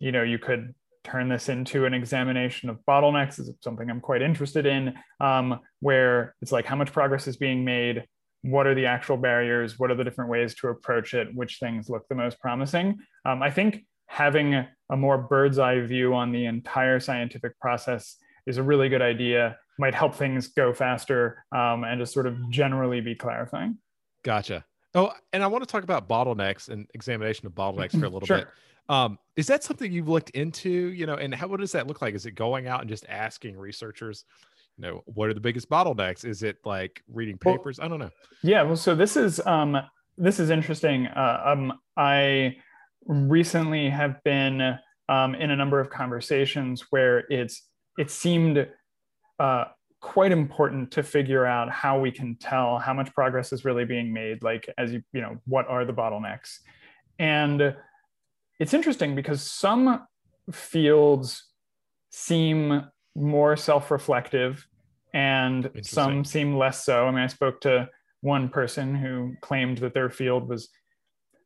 [0.00, 3.38] You know you could turn this into an examination of bottlenecks.
[3.40, 4.94] Is something i'm quite interested in?
[5.20, 8.04] Um, where it's like how much progress is being made?
[8.42, 9.78] What are the actual barriers?
[9.78, 11.28] What are the different ways to approach it?
[11.34, 12.98] Which things look the most promising?
[13.24, 18.58] Um, i think having a more bird's eye view on the entire scientific process is
[18.58, 19.56] a really good idea.
[19.78, 23.78] Might help things go faster um, and just sort of generally be clarifying.
[24.22, 28.08] Gotcha oh and i want to talk about bottlenecks and examination of bottlenecks for a
[28.08, 28.38] little sure.
[28.38, 28.48] bit.
[28.88, 32.02] Um, is that something you've looked into you know and how what does that look
[32.02, 32.14] like?
[32.14, 34.24] Is it going out and just asking researchers
[34.76, 36.24] you know what are the biggest bottlenecks?
[36.24, 37.78] Is it like reading papers?
[37.78, 38.10] Well, i don't know.
[38.42, 39.78] yeah well so this is um
[40.18, 41.06] this is interesting.
[41.06, 42.56] Uh, um i
[43.06, 44.78] recently have been
[45.08, 47.66] um, in a number of conversations where it's
[47.98, 48.66] it seemed
[49.38, 49.64] uh,
[50.02, 54.12] quite important to figure out how we can tell how much progress is really being
[54.12, 56.58] made like as you you know what are the bottlenecks.
[57.18, 57.74] And
[58.58, 60.04] it's interesting because some
[60.50, 61.44] fields
[62.10, 62.84] seem
[63.14, 64.66] more self-reflective
[65.14, 67.06] and some seem less so.
[67.06, 67.88] I mean i spoke to
[68.22, 70.68] one person who claimed that their field was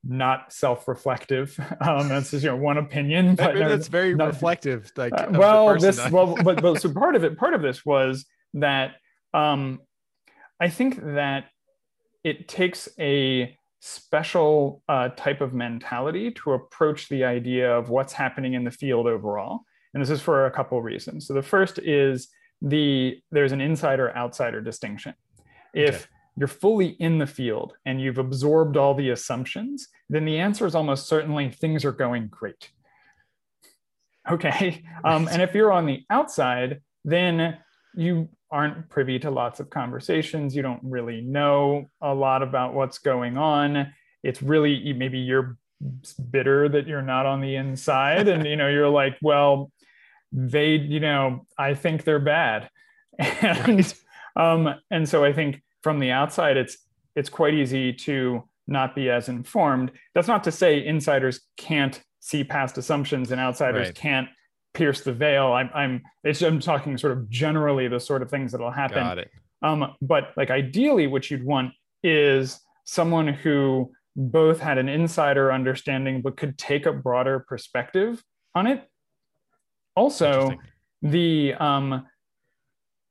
[0.02, 1.60] not self-reflective.
[1.82, 5.78] Um that's just you know one opinion but that's very not, reflective like uh, well
[5.78, 8.24] this well but, but so part of it part of this was
[8.56, 8.96] that
[9.32, 9.80] um
[10.60, 11.46] i think that
[12.24, 18.54] it takes a special uh, type of mentality to approach the idea of what's happening
[18.54, 19.60] in the field overall.
[19.94, 21.26] And this is for a couple of reasons.
[21.26, 22.28] So the first is
[22.62, 25.14] the there's an insider outsider distinction
[25.74, 26.04] if okay.
[26.36, 30.74] you're fully in the field and you've absorbed all the assumptions then the answer is
[30.74, 32.70] almost certainly things are going great.
[34.30, 37.58] Okay um, and if you're on the outside then
[37.94, 40.54] you aren't privy to lots of conversations.
[40.54, 43.92] You don't really know a lot about what's going on.
[44.22, 45.56] It's really maybe you're
[46.30, 49.70] bitter that you're not on the inside and you know you're like well
[50.32, 52.70] they you know i think they're bad.
[53.18, 53.94] And
[54.36, 56.78] um and so i think from the outside it's
[57.14, 59.90] it's quite easy to not be as informed.
[60.14, 63.94] That's not to say insiders can't see past assumptions and outsiders right.
[63.94, 64.28] can't
[64.76, 65.54] pierce the veil.
[65.54, 69.02] I'm i'm it's i'm talking sort of generally the sort of things that'll happen.
[69.02, 69.30] Got it.
[69.62, 76.20] um but like ideally what you'd want is someone who both had an insider understanding
[76.20, 78.22] but could take a broader perspective
[78.54, 78.86] on it.
[79.94, 80.52] Also
[81.00, 82.06] the um,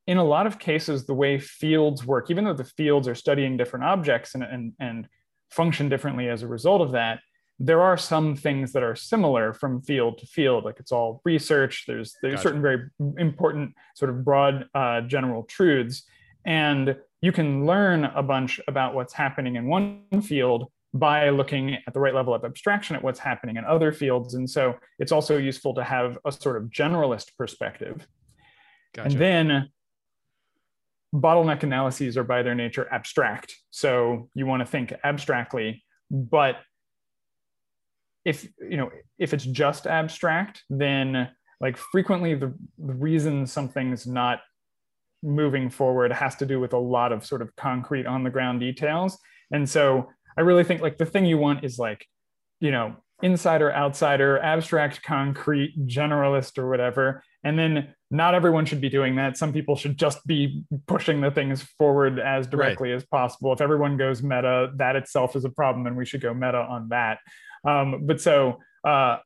[0.05, 3.57] in a lot of cases the way fields work even though the fields are studying
[3.57, 5.07] different objects and, and, and
[5.49, 7.19] function differently as a result of that
[7.59, 11.85] there are some things that are similar from field to field like it's all research
[11.87, 12.43] there's there's gotcha.
[12.49, 16.03] certain very important sort of broad uh, general truths
[16.45, 21.93] and you can learn a bunch about what's happening in one field by looking at
[21.93, 24.35] the right level of abstraction at what's happening in other fields.
[24.35, 28.07] And so it's also useful to have a sort of generalist perspective.
[28.93, 29.09] Gotcha.
[29.09, 29.69] And then
[31.13, 33.55] bottleneck analyses are by their nature abstract.
[33.71, 36.57] So you want to think abstractly, but
[38.25, 41.29] if you know if it's just abstract, then
[41.61, 44.41] like frequently the, the reason something's not
[45.23, 48.59] moving forward has to do with a lot of sort of concrete on the ground
[48.59, 49.17] details.
[49.51, 52.05] And so I really think like the thing you want is like,
[52.59, 57.23] you know, insider, outsider, abstract, concrete, generalist, or whatever.
[57.43, 59.37] And then not everyone should be doing that.
[59.37, 62.95] Some people should just be pushing the things forward as directly right.
[62.95, 63.53] as possible.
[63.53, 66.89] If everyone goes meta, that itself is a problem, and we should go meta on
[66.89, 67.19] that.
[67.65, 69.17] Um, but so, uh,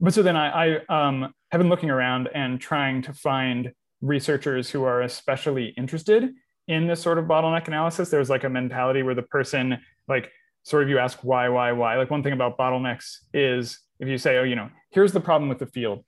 [0.00, 4.70] but so then I, I um, have been looking around and trying to find researchers
[4.70, 6.32] who are especially interested
[6.68, 8.10] in this sort of bottleneck analysis.
[8.10, 10.30] There's like a mentality where the person like
[10.62, 11.96] sort of you ask why, why, why.
[11.96, 15.48] Like one thing about bottlenecks is if you say, oh, you know, here's the problem
[15.48, 16.04] with the field,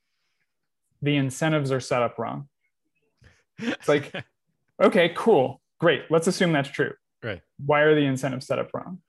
[1.03, 2.49] the incentives are set up wrong.
[3.59, 4.13] It's like,
[4.83, 6.05] okay, cool, great.
[6.11, 6.93] Let's assume that's true.
[7.23, 7.41] Right.
[7.65, 9.01] Why are the incentives set up wrong?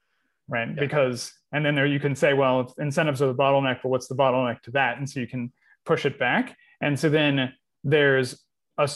[0.47, 0.67] Right.
[0.67, 0.79] Yeah.
[0.79, 4.15] Because, and then there you can say, well, incentives are the bottleneck, but what's the
[4.15, 4.97] bottleneck to that?
[4.97, 5.51] And so you can
[5.85, 6.55] push it back.
[6.81, 8.43] And so then there's
[8.77, 8.87] a,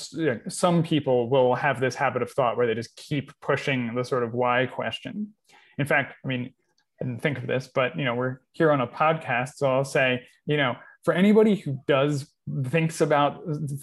[0.48, 4.24] some people will have this habit of thought where they just keep pushing the sort
[4.24, 5.34] of why question
[5.78, 6.54] in fact, I mean,
[7.02, 9.84] I didn't think of this, but you know, we're here on a podcast, so I'll
[9.84, 12.32] say, you know, for anybody who does
[12.66, 13.42] thinks about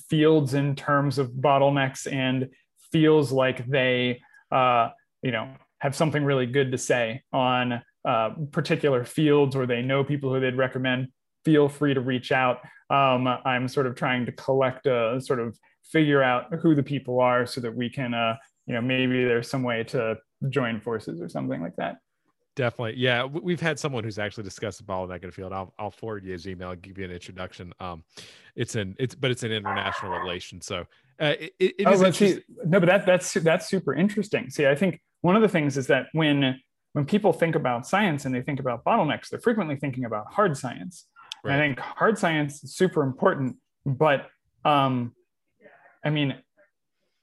[0.08, 2.48] fields in terms of bottlenecks and
[2.90, 4.90] feels like they, uh,
[5.22, 10.04] you know, have something really good to say on uh, particular fields or they know
[10.04, 11.08] people who they'd recommend,
[11.44, 12.58] feel free to reach out.
[12.90, 17.20] Um, I'm sort of trying to collect a sort of figure out who the people
[17.20, 18.36] are so that we can, uh,
[18.66, 20.16] you know, maybe there's some way to
[20.48, 21.96] join forces or something like that.
[22.54, 22.96] Definitely.
[22.98, 23.24] Yeah.
[23.24, 25.52] We've had someone who's actually discussed the ball in the field.
[25.52, 26.68] I'll, I'll forward you his email.
[26.68, 27.72] I'll give you an introduction.
[27.80, 28.04] Um,
[28.56, 30.60] it's an, it's, but it's an international relation.
[30.60, 30.84] So,
[31.18, 34.50] uh, it, it oh, see, no, but that, that's, that's super interesting.
[34.50, 36.60] See, I think one of the things is that when
[36.92, 40.56] when people think about science and they think about bottlenecks, they're frequently thinking about hard
[40.56, 41.06] science.
[41.44, 41.56] Right.
[41.56, 44.28] I think hard science is super important, but
[44.64, 45.14] um,
[46.04, 46.34] I mean,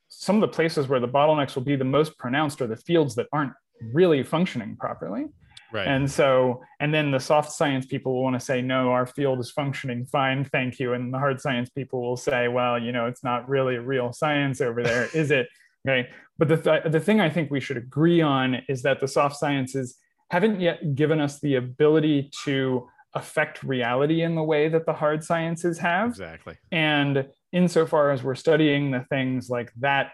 [0.10, 3.15] some of the places where the bottlenecks will be the most pronounced are the fields
[3.15, 3.53] that aren't
[3.93, 5.27] really functioning properly.
[5.71, 5.88] Right.
[5.88, 9.39] And so, and then the soft science people will want to say, no, our field
[9.39, 10.93] is functioning fine, thank you.
[10.93, 14.62] And the hard science people will say, well, you know, it's not really real science
[14.62, 15.47] over there, is it?
[15.87, 16.09] Okay.
[16.37, 19.37] But the, th- the thing I think we should agree on is that the soft
[19.37, 19.97] sciences
[20.31, 25.23] haven't yet given us the ability to affect reality in the way that the hard
[25.23, 26.09] sciences have.
[26.09, 26.55] Exactly.
[26.71, 30.11] And insofar as we're studying the things like that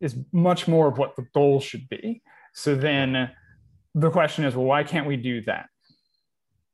[0.00, 2.22] is much more of what the goal should be.
[2.54, 3.30] So then
[3.94, 5.66] the question is, well, why can't we do that?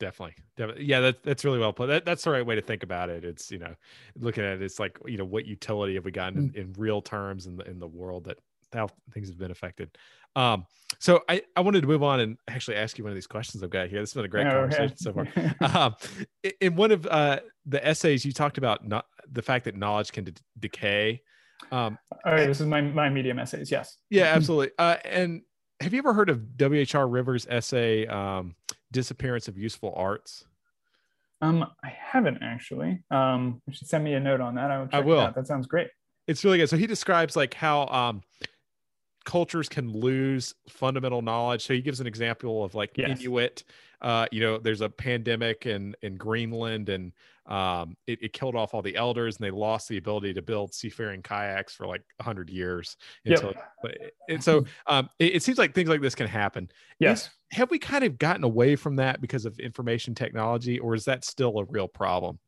[0.04, 0.34] Definitely.
[0.58, 0.84] Definitely.
[0.84, 1.86] Yeah, that, that's really well put.
[1.86, 3.24] That, that's the right way to think about it.
[3.24, 3.74] It's, you know,
[4.20, 6.56] looking at it, it's like, you know, what utility have we gotten in, mm.
[6.56, 8.36] in real terms in the, in the world that
[8.74, 9.96] how things have been affected.
[10.36, 10.66] Um,
[10.98, 13.62] so I, I wanted to move on and actually ask you one of these questions
[13.62, 14.00] I've got here.
[14.00, 15.26] This has been a great oh, conversation so far.
[15.74, 15.94] um,
[16.60, 20.24] in one of uh, the essays, you talked about not the fact that knowledge can
[20.24, 21.22] de- decay.
[21.72, 23.70] Um, oh, this is my, my medium essays.
[23.70, 23.96] Yes.
[24.10, 24.72] Yeah, absolutely.
[24.78, 25.42] Uh, and
[25.80, 27.08] have you ever heard of W.H.R.
[27.08, 28.54] Rivers' essay, um,
[28.94, 30.46] Disappearance of Useful Arts?
[31.42, 33.02] Um, I haven't actually.
[33.10, 34.70] Um, you should send me a note on that.
[34.70, 34.88] I will.
[34.92, 35.32] I will.
[35.34, 35.88] That sounds great.
[36.28, 36.70] It's really good.
[36.70, 38.22] So he describes like how um,
[39.24, 41.66] cultures can lose fundamental knowledge.
[41.66, 43.20] So he gives an example of like yes.
[43.20, 43.64] Inuit.
[44.04, 47.12] Uh, you know, there's a pandemic in in Greenland, and
[47.46, 50.74] um, it, it, killed off all the elders, and they lost the ability to build
[50.74, 52.98] seafaring kayaks for like hundred years.
[53.24, 54.12] Until, yep.
[54.28, 56.70] and so um, it, it, seems like things like this can happen.
[56.98, 57.30] Yes.
[57.52, 61.24] have we kind of gotten away from that because of information technology, or is that
[61.24, 62.38] still a real problem?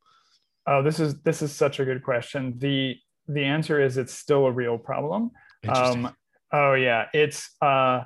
[0.67, 2.55] Oh, this is this is such a good question.
[2.59, 2.97] the
[3.29, 5.31] The answer is it's still a real problem.
[5.67, 6.15] Um,
[6.53, 7.51] Oh yeah, it's.
[7.61, 8.05] Uh,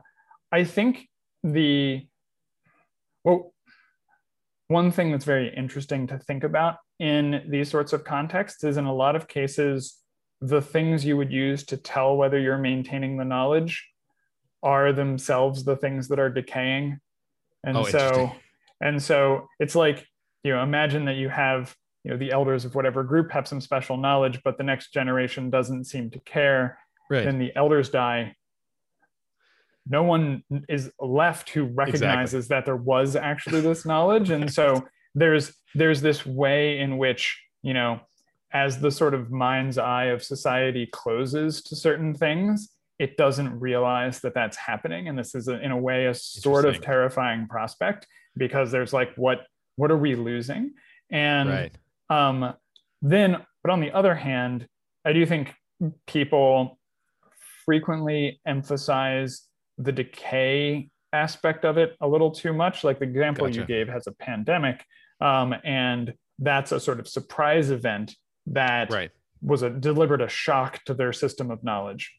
[0.53, 1.09] I think
[1.43, 2.07] the
[3.25, 3.53] well,
[4.69, 8.85] one thing that's very interesting to think about in these sorts of contexts is in
[8.85, 9.97] a lot of cases
[10.41, 13.87] the things you would use to tell whether you're maintaining the knowledge
[14.63, 16.99] are themselves the things that are decaying.
[17.65, 18.33] And oh, so
[18.81, 20.07] and so it's like
[20.45, 23.61] you know imagine that you have you know the elders of whatever group have some
[23.61, 26.79] special knowledge but the next generation doesn't seem to care
[27.11, 27.25] right.
[27.25, 28.35] then the elders die
[29.89, 32.57] no one is left who recognizes exactly.
[32.57, 37.75] that there was actually this knowledge and so there's there's this way in which you
[37.75, 38.01] know
[38.53, 44.21] as the sort of mind's eye of society closes to certain things it doesn't realize
[44.21, 48.07] that that's happening and this is a, in a way a sort of terrifying prospect
[48.37, 50.73] because there's like what what are we losing
[51.11, 51.73] and right.
[52.11, 52.55] um,
[53.03, 54.67] then but on the other hand
[55.05, 55.55] i do think
[56.07, 56.79] people
[57.65, 59.43] frequently emphasize
[59.81, 62.85] the decay aspect of it a little too much.
[62.85, 63.61] Like the example gotcha.
[63.61, 64.85] you gave has a pandemic,
[65.21, 68.15] um, and that's a sort of surprise event
[68.47, 69.11] that right.
[69.43, 72.13] was a delivered a shock to their system of knowledge.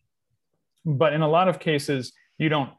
[0.86, 2.72] But in a lot of cases, you don't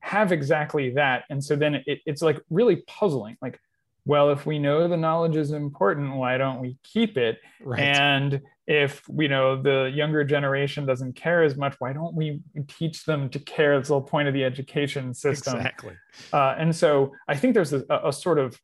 [0.00, 3.36] have exactly that, and so then it, it's like really puzzling.
[3.42, 3.58] Like
[4.04, 7.38] well, if we know the knowledge is important, why don't we keep it?
[7.62, 7.80] Right.
[7.80, 13.04] And if you know the younger generation doesn't care as much, why don't we teach
[13.04, 13.76] them to care?
[13.76, 15.56] That's the whole point of the education system.
[15.56, 15.94] Exactly.
[16.32, 18.58] Uh, and so I think there's a, a sort of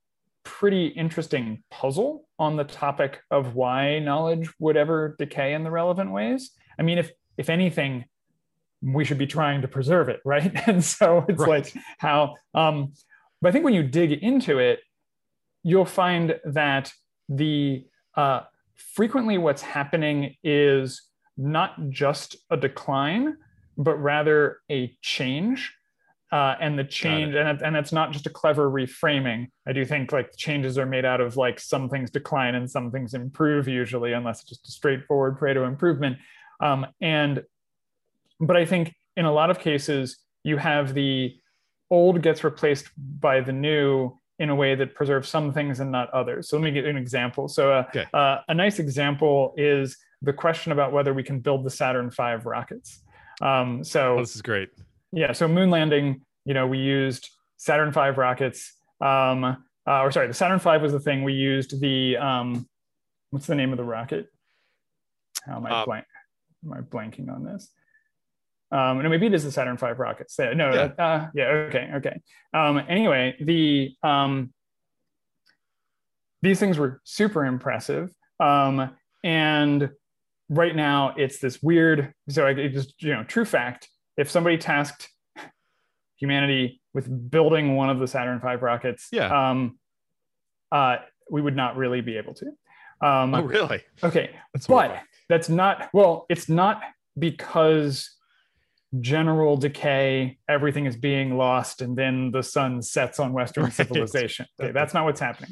[0.44, 6.12] pretty interesting puzzle on the topic of why knowledge would ever decay in the relevant
[6.12, 6.52] ways.
[6.78, 8.04] I mean, if if anything,
[8.80, 10.52] we should be trying to preserve it, right?
[10.68, 11.64] And so it's right.
[11.64, 12.34] like how.
[12.54, 12.92] Um,
[13.42, 14.80] but I think when you dig into it,
[15.66, 16.92] you'll find that
[17.28, 17.84] the
[18.16, 18.42] uh,
[18.76, 21.02] frequently what's happening is
[21.36, 23.36] not just a decline,
[23.76, 25.74] but rather a change.
[26.30, 29.48] Uh, and the change, and, and it's not just a clever reframing.
[29.66, 32.92] I do think like changes are made out of like some things decline and some
[32.92, 36.18] things improve usually, unless it's just a straightforward Pareto improvement.
[36.60, 37.42] Um, and,
[38.38, 41.34] but I think in a lot of cases, you have the
[41.90, 46.10] old gets replaced by the new in a way that preserves some things and not
[46.10, 46.48] others.
[46.48, 47.48] So let me give you an example.
[47.48, 48.04] So uh, okay.
[48.12, 52.36] uh, a nice example is the question about whether we can build the Saturn V
[52.44, 53.02] rockets.
[53.40, 54.70] Um, so oh, this is great.
[55.12, 55.32] Yeah.
[55.32, 58.74] So moon landing, you know, we used Saturn V rockets.
[59.00, 59.44] Um,
[59.88, 61.80] uh, or sorry, the Saturn V was the thing we used.
[61.80, 62.68] The um,
[63.30, 64.26] what's the name of the rocket?
[65.44, 66.04] How am I uh, blank?
[66.64, 67.70] Am I blanking on this?
[68.72, 70.38] Um, and maybe it is the Saturn V rockets.
[70.38, 72.20] No, yeah, uh, yeah okay, okay.
[72.52, 74.52] Um, anyway, the um,
[76.42, 78.10] these things were super impressive,
[78.40, 78.90] um,
[79.22, 79.90] and
[80.48, 82.12] right now it's this weird.
[82.28, 83.88] So I just you know, true fact.
[84.16, 85.08] If somebody tasked
[86.16, 89.50] humanity with building one of the Saturn V rockets, Yeah.
[89.50, 89.78] um,
[90.72, 90.96] uh,
[91.30, 92.46] we would not really be able to.
[93.06, 93.82] Um, Oh, really?
[94.02, 96.24] Okay, That's but that's not well.
[96.30, 96.80] It's not
[97.18, 98.15] because
[99.00, 103.72] general decay, everything is being lost, and then the sun sets on Western Right.
[103.72, 104.46] civilization.
[104.60, 105.50] Okay, that's not what's happening.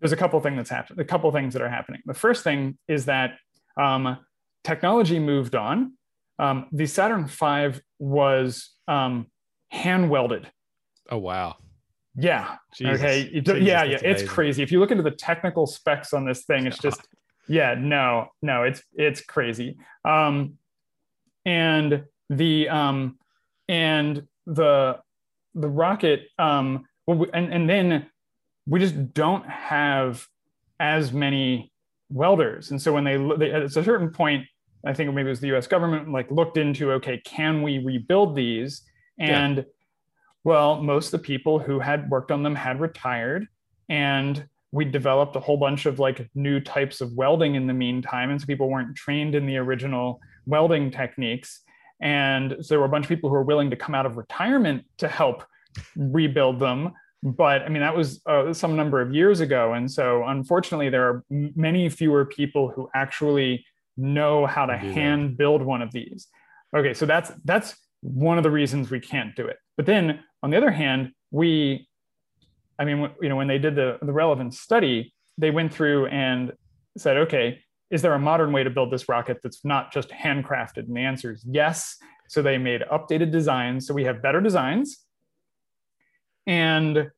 [0.00, 1.00] There's a couple things that's happening.
[1.00, 2.00] A couple things that are happening.
[2.06, 3.32] The first thing is that
[3.76, 4.18] um,
[4.64, 5.94] technology moved on.
[6.38, 9.26] Um, the Saturn V was um,
[9.68, 10.50] hand welded.
[11.10, 11.56] Oh, wow.
[12.16, 13.00] Yeah, Jesus.
[13.00, 13.30] Okay.
[13.30, 13.98] Jesus, yeah, yeah.
[14.02, 14.62] It's crazy.
[14.62, 17.00] If you look into the technical specs on this thing, it's just
[17.48, 19.78] yeah, no, no, it's it's crazy.
[20.04, 20.58] Um
[21.44, 23.18] and the um
[23.68, 24.98] and the
[25.54, 28.06] the rocket um well, we- and and then
[28.66, 30.26] we just don't have
[30.78, 31.72] as many
[32.10, 32.70] welders.
[32.70, 34.46] And so when they, they at a certain point,
[34.84, 38.36] I think maybe it was the US government like looked into okay, can we rebuild
[38.36, 38.82] these?
[39.18, 39.44] Yeah.
[39.44, 39.66] And
[40.44, 43.46] well, most of the people who had worked on them had retired,
[43.88, 48.30] and we developed a whole bunch of like new types of welding in the meantime.
[48.30, 51.62] And so people weren't trained in the original welding techniques.
[52.00, 54.16] And so there were a bunch of people who were willing to come out of
[54.16, 55.44] retirement to help
[55.96, 56.92] rebuild them.
[57.22, 59.74] But I mean, that was uh, some number of years ago.
[59.74, 63.64] And so unfortunately, there are many fewer people who actually
[63.96, 64.92] know how to that.
[64.92, 66.28] hand build one of these.
[66.74, 69.58] Okay, so that's that's one of the reasons we can't do it.
[69.76, 71.88] But then on the other hand, we,
[72.78, 76.52] I mean, you know, when they did the the relevant study, they went through and
[76.96, 77.60] said, okay,
[77.90, 80.86] is there a modern way to build this rocket that's not just handcrafted?
[80.86, 81.96] And the answer is yes.
[82.28, 83.86] So they made updated designs.
[83.86, 85.04] So we have better designs.
[86.46, 87.10] And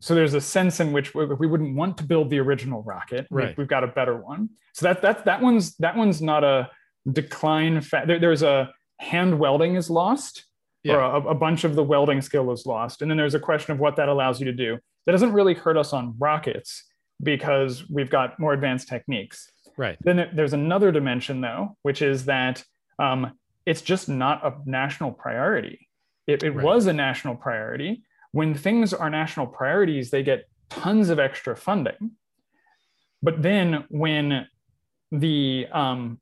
[0.00, 3.26] so there's a sense in which we, wouldn't want to build the original rocket.
[3.30, 3.56] Right.
[3.56, 4.50] We've got a better one.
[4.74, 6.68] So that that that one's that one's not a
[7.10, 7.80] decline.
[7.80, 10.46] Fa- there, there's a hand welding is lost,
[10.86, 11.16] or Yeah.
[11.16, 13.78] a, a bunch of the welding skill is lost, and then there's a question of
[13.78, 14.78] what that allows you to do.
[15.06, 16.84] That doesn't really hurt us on rockets
[17.24, 19.50] because we've got more advanced techniques.
[19.76, 19.96] Right.
[20.02, 22.62] Then there's another dimension, though, which is that
[22.98, 23.32] um,
[23.66, 25.88] it's just not a national priority.
[26.26, 26.64] It, it Right.
[26.64, 28.02] was a national priority.
[28.32, 32.12] When things are national priorities, they get tons of extra funding.
[33.22, 34.46] But then when
[35.10, 36.20] the um,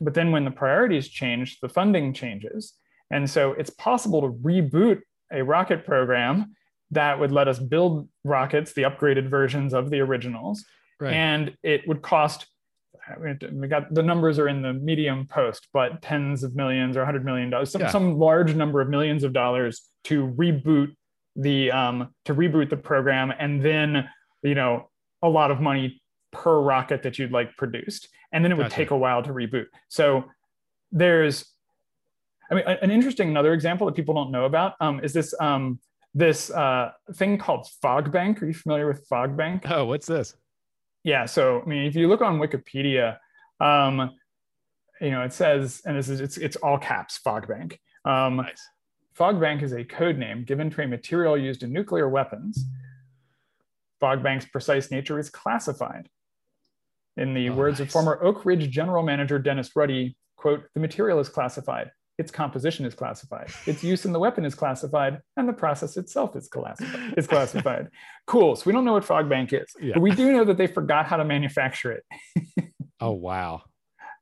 [0.00, 2.74] but then when the priorities change, the funding changes,
[3.10, 5.00] and so it's possible to reboot
[5.32, 6.54] a rocket program
[6.92, 10.64] that would let us build rockets, the upgraded versions of the originals,
[11.00, 11.14] Right.
[11.14, 12.46] and it would cost
[13.20, 17.24] we got the numbers are in the medium post but tens of millions or 100
[17.24, 17.90] million dollars some, Yeah.
[17.90, 20.94] some large number of millions of dollars to reboot
[21.36, 24.08] the um, to reboot the program and then
[24.42, 24.90] you know
[25.22, 28.76] a lot of money per rocket that you'd like produced and then it would Gotcha.
[28.76, 30.24] take a while to reboot so
[30.92, 31.46] there's
[32.50, 35.78] i mean an interesting another example that people don't know about um, is this um,
[36.14, 38.42] this uh, thing called fogbank.
[38.42, 39.62] Are you familiar with fogbank?
[39.70, 40.34] Oh, what's this?
[41.04, 43.16] yeah so i mean if you look on wikipedia
[43.60, 44.10] um
[45.00, 47.78] you know it says and this is it's it's all caps fogbank.
[48.04, 48.68] Um Nice.
[49.16, 52.64] fogbank is a code name given to a material used in nuclear weapons.
[54.02, 56.08] Fogbank's precise nature is classified.
[57.16, 61.20] In the Oh, words of former oak ridge general manager dennis ruddy quote the material
[61.20, 65.52] is classified its composition is classified its use in the weapon is classified and the
[65.52, 67.88] process itself is classified is classified
[68.26, 69.92] cool so we don't know what fog bank is Yeah.
[69.94, 72.04] but we do know that they forgot how to manufacture it
[73.00, 73.62] Oh, wow.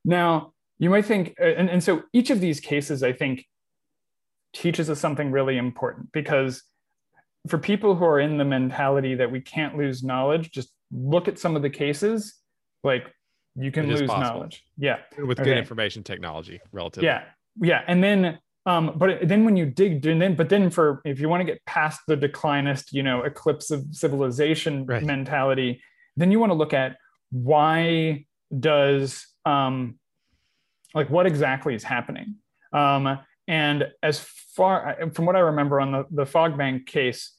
[0.05, 3.43] now, you might think, uh, and, and so each of these cases, I think,
[4.53, 6.61] teaches us something really important because
[7.47, 11.39] for people who are in the mentality that we can't lose knowledge, just look at
[11.39, 12.35] some of the cases,
[12.83, 13.11] like
[13.55, 14.21] you can lose possible.
[14.21, 14.63] knowledge.
[14.77, 14.97] Yeah.
[15.17, 17.07] With good information technology, relatively.
[17.07, 17.23] Yeah.
[17.61, 17.81] Yeah.
[17.87, 21.29] And then, um, but then when you dig, and then, but then for, if you
[21.29, 25.03] want to get past the declinist, you know, eclipse of civilization Right.
[25.03, 25.81] mentality,
[26.15, 26.97] then you want to look at
[27.31, 28.25] why
[28.57, 29.99] does, um,
[30.93, 32.35] like what exactly is happening?
[32.73, 37.33] Um, and as far from what I remember on the, the Fogbank case,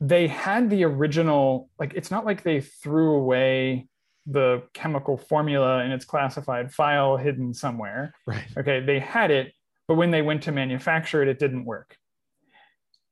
[0.00, 3.88] they had the original, like, it's not like they threw away
[4.30, 8.12] the chemical formula in its classified file hidden somewhere.
[8.26, 8.46] Right.
[8.58, 9.52] Okay, they had it,
[9.86, 11.96] but when they went to manufacture it, it didn't work.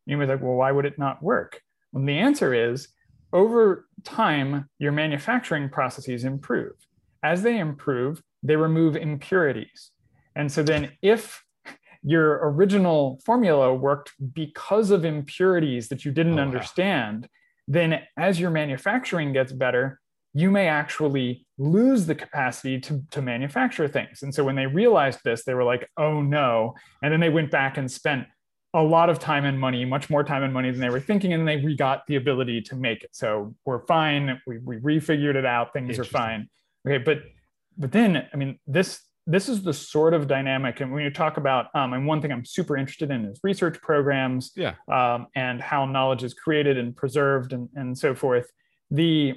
[0.04, 1.62] You was like, well, why would it not work?
[1.94, 2.88] And the answer is
[3.32, 6.74] over time, your manufacturing processes improve.
[7.22, 9.90] As they improve, they remove impurities.
[10.36, 11.42] And so then if
[12.02, 16.42] your original formula worked because of impurities that you didn't Oh, wow.
[16.42, 17.28] understand,
[17.66, 20.00] then as your manufacturing gets better,
[20.36, 24.22] you may actually lose the capacity to, to manufacture things.
[24.22, 26.74] And so when they realized this, they were like, oh no.
[27.02, 28.26] And then they went back and spent
[28.74, 31.32] a lot of time and money, much more time and money than they were thinking,
[31.32, 33.08] and they regot the ability to make it.
[33.12, 34.38] So we're fine.
[34.46, 35.72] We, we refigured it out.
[35.72, 36.50] Things are fine.
[36.86, 37.22] Okay, but
[37.78, 41.38] but then I mean this this is the sort of dynamic, and when you talk
[41.38, 45.62] about um, and one thing I'm super interested in is research programs, yeah, um, and
[45.62, 48.50] how knowledge is created and preserved and and so forth.
[48.90, 49.34] The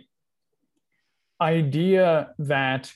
[1.42, 2.92] idea that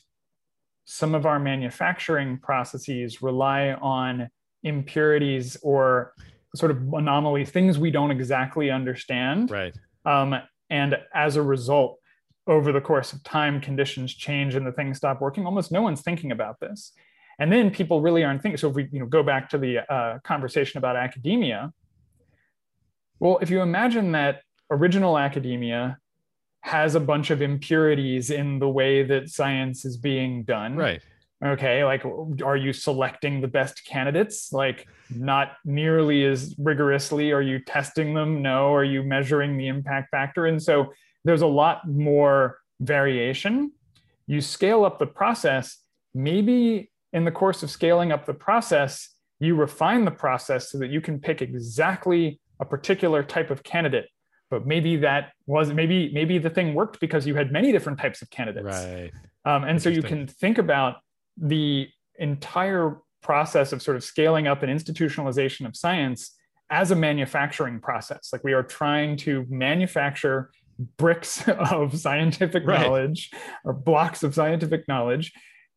[0.85, 4.29] some of our manufacturing processes rely on
[4.63, 6.13] impurities or
[6.55, 9.49] sort of anomalies, things we don't exactly understand.
[9.49, 9.75] Right.
[10.05, 10.35] Um,
[10.69, 11.99] and as a result,
[12.47, 15.45] over the course of time, conditions change and the things stop working.
[15.45, 16.91] Almost no one's thinking about this.
[17.39, 18.57] And then people really aren't thinking.
[18.57, 21.71] So if we you know, go back to the uh, conversation about academia,
[23.19, 25.97] well, if you imagine that original academia
[26.63, 30.77] has a bunch of impurities in the way that science is being done.
[30.77, 31.01] Right.
[31.43, 31.83] Okay.
[31.83, 32.05] Like,
[32.41, 34.53] are you selecting the best candidates?
[34.53, 37.33] Like, not nearly as rigorously.
[37.33, 38.41] Are you testing them?
[38.41, 38.73] No.
[38.73, 40.45] Are you measuring the impact factor?
[40.45, 40.93] And so
[41.25, 43.73] there's a lot more variation.
[44.25, 45.79] You scale up the process.
[46.13, 49.09] Maybe in the course of scaling up the process,
[49.41, 54.05] you refine the process so that you can pick exactly a particular type of candidate
[54.53, 58.21] but maybe that was maybe maybe the thing worked because you had many different types
[58.21, 58.65] of candidates.
[58.65, 59.11] Right.
[59.45, 60.97] Um, and so you can think about
[61.35, 61.89] the
[62.19, 66.35] entire process of sort of scaling up an institutionalization of science
[66.69, 68.29] as a manufacturing process.
[68.31, 70.51] Like we are trying to manufacture
[70.97, 72.79] bricks of scientific right.
[72.79, 73.31] knowledge
[73.65, 75.33] or blocks of scientific knowledge.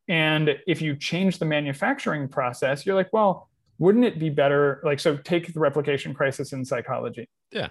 [0.07, 3.49] And if you change the manufacturing process you're like well
[3.79, 4.81] wouldn't it be better?
[4.85, 7.31] Like so take the replication crisis in psychology.
[7.51, 7.69] Yeah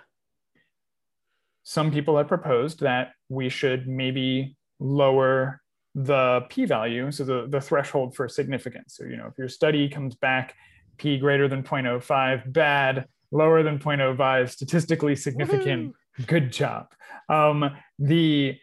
[1.66, 5.60] some people have proposed that we should maybe lower
[5.96, 8.96] the p-value, so the, the threshold for significance.
[8.96, 10.54] So, you know, if your study comes back
[10.98, 16.26] p greater than 0.05, bad, lower than 0.05, statistically significant, Woo-hoo!
[16.28, 16.88] good job.
[17.30, 18.58] Um, the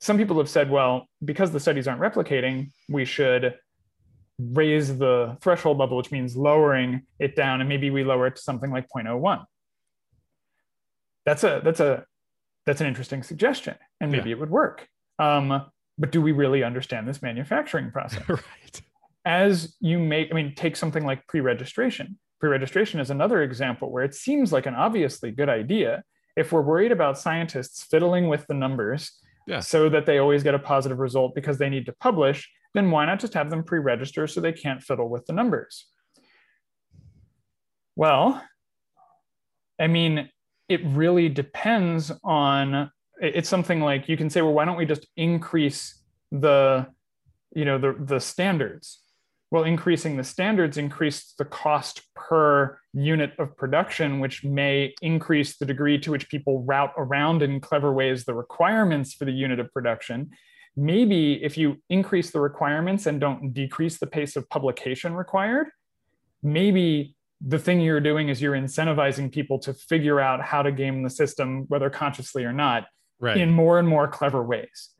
[0.00, 3.54] some people have said, well, because the studies aren't replicating, we should
[4.40, 8.42] raise the threshold level, which means lowering it down, and maybe we lower it to
[8.42, 9.44] something like 0.01.
[11.24, 12.04] That's a that's a
[12.66, 14.36] that's an interesting suggestion and maybe yeah.
[14.36, 14.86] it would work.
[15.18, 15.66] Um,
[15.98, 18.22] but do we really understand this manufacturing process?
[18.28, 18.82] Right.
[19.24, 22.18] As you make i mean take something like pre-registration.
[22.40, 26.02] Pre-registration is another example where it seems like an obviously good idea
[26.36, 29.12] if we're worried about scientists fiddling with the numbers
[29.46, 29.60] yeah.
[29.60, 33.04] so that they always get a positive result because they need to publish then why
[33.04, 35.86] not just have them pre-register so they can't fiddle with the numbers?
[37.94, 38.42] Well
[39.78, 40.28] i mean
[40.72, 45.06] it really depends on it's something like you can say well why don't we just
[45.16, 46.86] increase the
[47.54, 49.00] you know the the standards?
[49.50, 55.66] Well increasing the standards increase the cost per unit of production which may increase the
[55.66, 59.72] degree to which people route around in clever ways the requirements for the unit of
[59.72, 60.30] production.
[60.74, 65.68] Maybe if you increase the requirements and don't decrease the pace of publication required
[66.42, 67.14] maybe
[67.44, 71.10] the thing you're doing is you're incentivizing people to figure out how to game the
[71.10, 72.86] system, whether consciously or not,
[73.20, 73.36] right.
[73.36, 74.90] in more and more clever ways.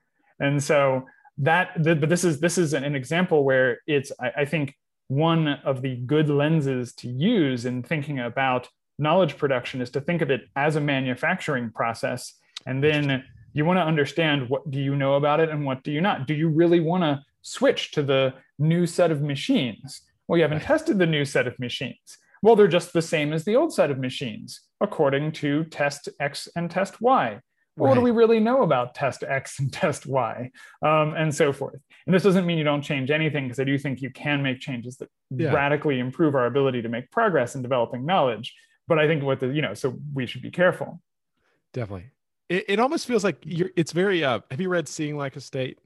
[0.40, 1.06] And so
[1.38, 4.74] that, but this is this is an, an example where it's I, I think
[5.08, 8.68] one of the good lenses to use in thinking about
[8.98, 12.34] knowledge production is to think of it as a manufacturing process,
[12.66, 15.92] and then you want to understand what do you know about it and what do
[15.92, 16.26] you not.
[16.26, 20.02] Do you really want to switch to the new set of machines?
[20.26, 23.44] Well, you haven't tested the new set of machines well, they're just the same as
[23.44, 27.40] the old set of machines, according to test X and test Y.
[27.74, 27.88] Right.
[27.88, 30.50] What do we really know about test X and test Y,
[30.82, 31.80] um, and so forth?
[32.06, 34.60] And this doesn't mean you don't change anything, because I do think you can make
[34.60, 35.52] changes that yeah.
[35.52, 38.54] radically improve our ability to make progress in developing knowledge.
[38.88, 41.00] But I think what the you know, so we should be careful.
[41.72, 42.10] Definitely,
[42.48, 43.70] it, it almost feels like you're.
[43.76, 44.24] It's very.
[44.24, 45.78] Uh, have you read Seeing Like a State?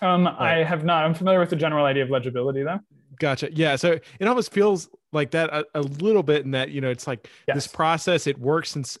[0.00, 1.04] Um, I have not.
[1.04, 2.80] I'm familiar with the general idea of legibility, though.
[3.20, 3.50] Gotcha.
[3.52, 3.76] Yeah.
[3.76, 7.06] So it almost feels like that a, a little bit in that, you know, it's
[7.06, 7.54] like yes.
[7.54, 8.98] this process, it works since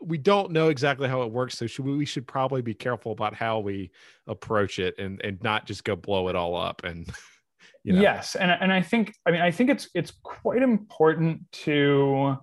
[0.00, 1.56] we don't know exactly how it works.
[1.56, 3.90] So should we, we should probably be careful about how we
[4.26, 6.82] approach it and, and not just go blow it all up.
[6.84, 7.08] And,
[7.84, 8.02] you know.
[8.02, 8.34] yes.
[8.34, 12.38] And, and I think, I mean, I think it's, it's quite important to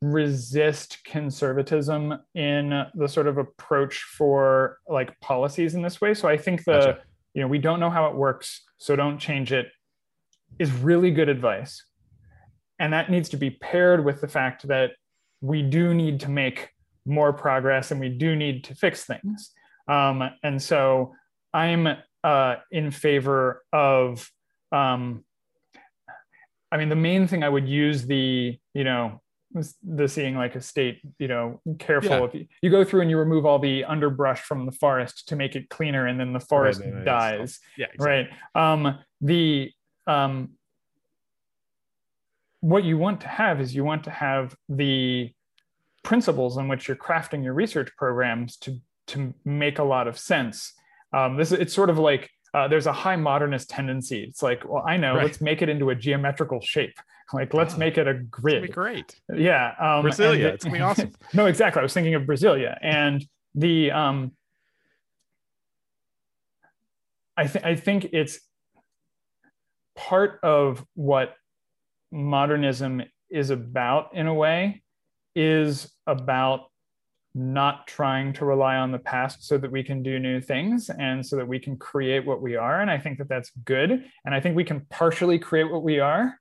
[0.00, 6.14] resist conservatism in the sort of approach for like policies in this way.
[6.14, 7.02] So I think the, gotcha
[7.34, 9.68] you know we don't know how it works so don't change it
[10.58, 11.84] is really good advice
[12.80, 14.92] and that needs to be paired with the fact that
[15.42, 16.70] we do need to make
[17.06, 19.52] more progress and we do need to fix things.
[19.86, 21.14] Um, and so
[21.52, 21.88] I'm
[22.24, 24.30] uh, in favor of,
[24.72, 25.24] um,
[26.72, 29.20] I mean, the main thing I would use the, you know,
[29.82, 32.10] the seeing like a state, you know, careful.
[32.10, 32.24] Yeah.
[32.24, 35.36] If you, you, go through and you remove all the underbrush from the forest to
[35.36, 37.58] make it cleaner, and then the forest right, dies.
[37.76, 38.06] Yeah, exactly.
[38.54, 38.72] right.
[38.72, 39.72] Um, the
[40.06, 40.50] um,
[42.60, 45.32] what you want to have is you want to have the
[46.02, 48.78] principles on which you're crafting your research programs to
[49.08, 50.72] to make a lot of sense.
[51.12, 54.24] Um, this it's sort of like uh, there's a high modernist tendency.
[54.24, 55.24] It's like, well, I know, right.
[55.24, 56.94] let's make it into a geometrical shape.
[57.32, 58.72] Like, let's make it a grid.
[58.72, 59.20] great.
[59.32, 59.68] Yeah.
[59.78, 60.42] Um, Brasilia.
[60.42, 61.12] The, it's gonna be awesome.
[61.32, 61.78] no, exactly.
[61.78, 63.24] I was thinking of Brasilia, and
[63.54, 64.32] the um,
[67.36, 68.40] I think I think it's
[69.94, 71.36] part of what
[72.10, 74.82] modernism is about in a way
[75.36, 76.69] is about
[77.34, 81.24] not trying to rely on the past so that we can do new things and
[81.24, 84.34] so that we can create what we are and i think that that's good and
[84.34, 86.38] i think we can partially create what we are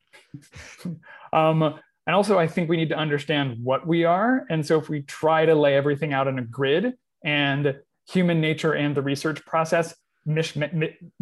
[1.34, 1.62] um,
[2.08, 5.04] and also i think we need to understand what we are and so if we
[5.04, 7.76] try to lay everything out in a grid and
[8.08, 10.54] human nature and the research process mis-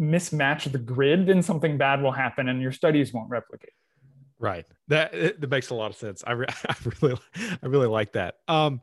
[0.00, 3.72] mismatch the grid then something bad will happen and your studies won't replicate
[4.40, 4.66] Right.
[4.86, 6.22] That that makes a lot of sense.
[6.24, 7.18] I, re- I really
[7.60, 8.36] I really like that.
[8.46, 8.80] Um,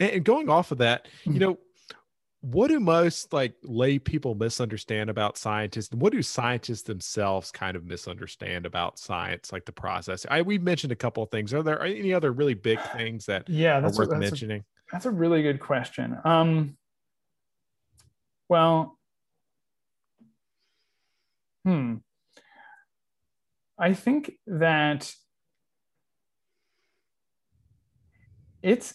[0.00, 1.40] and, going off of that, you mm-hmm.
[1.40, 1.58] know,
[2.42, 5.90] what do most like lay people misunderstand about scientists?
[5.90, 10.24] And what do scientists themselves kind of misunderstand about science like the process?
[10.30, 11.52] I we mentioned a couple of things.
[11.52, 14.60] Are there any other really big things that yeah that's are worth a, that's mentioning?
[14.60, 16.16] a, that's a really good question.
[16.24, 16.78] Um
[18.48, 18.98] well
[21.64, 21.96] hmm.
[23.78, 25.12] I think that
[28.62, 28.94] it's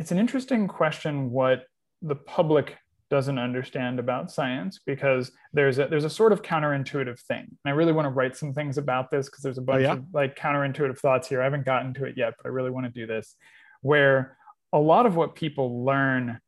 [0.00, 1.64] it's an interesting question what
[2.00, 2.78] the public
[3.10, 7.40] doesn't understand about science because there's a there's a sort of counterintuitive thing.
[7.40, 9.80] And I really want to write some things about this because there's a oh, bunch
[9.80, 9.92] oh, yeah?
[9.92, 11.42] of like counterintuitive thoughts here.
[11.42, 13.36] I haven't gotten to it yet, but I really want to do this
[13.82, 14.38] where
[14.72, 16.40] a lot of what people learn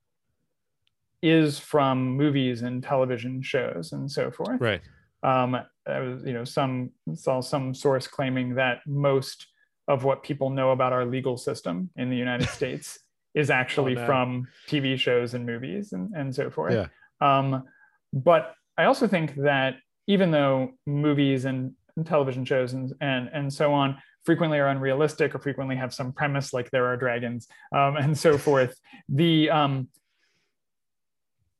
[1.20, 4.60] is from movies and television shows and so forth.
[4.60, 4.80] Right.
[5.22, 9.48] Um, I was, you know, some saw some source claiming that most
[9.88, 12.98] of what people know about our legal system in the United States
[13.34, 14.06] is actually oh, no.
[14.06, 16.74] from TV shows and movies and, and so forth.
[16.74, 16.86] Yeah.
[17.20, 17.64] Um,
[18.12, 19.76] but I also think that
[20.06, 25.34] even though movies and, and television shows and, and, and so on frequently are unrealistic
[25.34, 28.78] or frequently have some premise like there are dragons um, and so forth,
[29.08, 29.88] the um,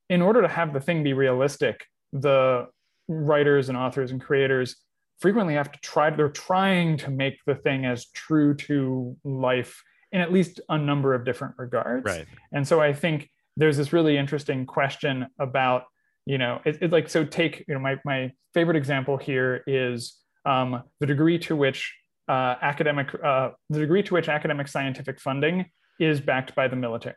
[0.09, 2.66] in order to have the thing be realistic, the
[3.09, 4.77] writers and authors and creators
[5.20, 10.20] frequently have to try they're trying to make the thing as true to life in
[10.20, 12.04] at least a number of different regards.
[12.04, 12.26] Right.
[12.52, 15.84] And so i think there's this really interesting question about
[16.26, 20.18] you know it's it like so take you know my, my favorite example here is
[20.44, 21.94] um, the degree to which
[22.28, 25.66] uh, academic uh, the degree to which academic scientific funding
[25.98, 27.16] is backed by the military.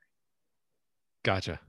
[1.23, 1.59] Gotcha.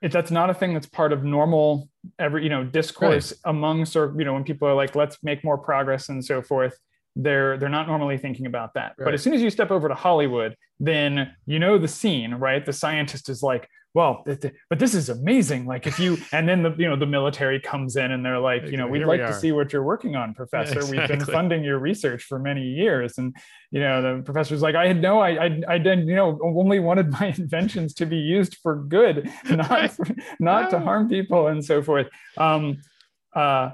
[0.00, 1.88] If that's not a thing that's part of normal
[2.18, 3.50] every you know discourse right.
[3.50, 6.78] among sort you know when people are like let's make more progress and so forth
[7.16, 9.04] they're they're not normally thinking about that right.
[9.04, 12.64] but as soon as you step over to hollywood then you know the scene right
[12.64, 15.66] the scientist is like well, but this is amazing.
[15.66, 18.66] Like if you, and then the, you know, the military comes in and they're like,
[18.66, 20.74] you know, we'd Here like we to see what you're working on, professor.
[20.74, 20.98] Yeah, exactly.
[20.98, 23.18] We've been funding your research for many years.
[23.18, 23.36] And,
[23.70, 26.80] you know, the professor's like, I had no, I, I, I didn't, you know, only
[26.80, 30.06] wanted my inventions to be used for good, not, for,
[30.40, 32.08] not to harm people and so forth.
[32.38, 32.78] Um,
[33.34, 33.70] uh,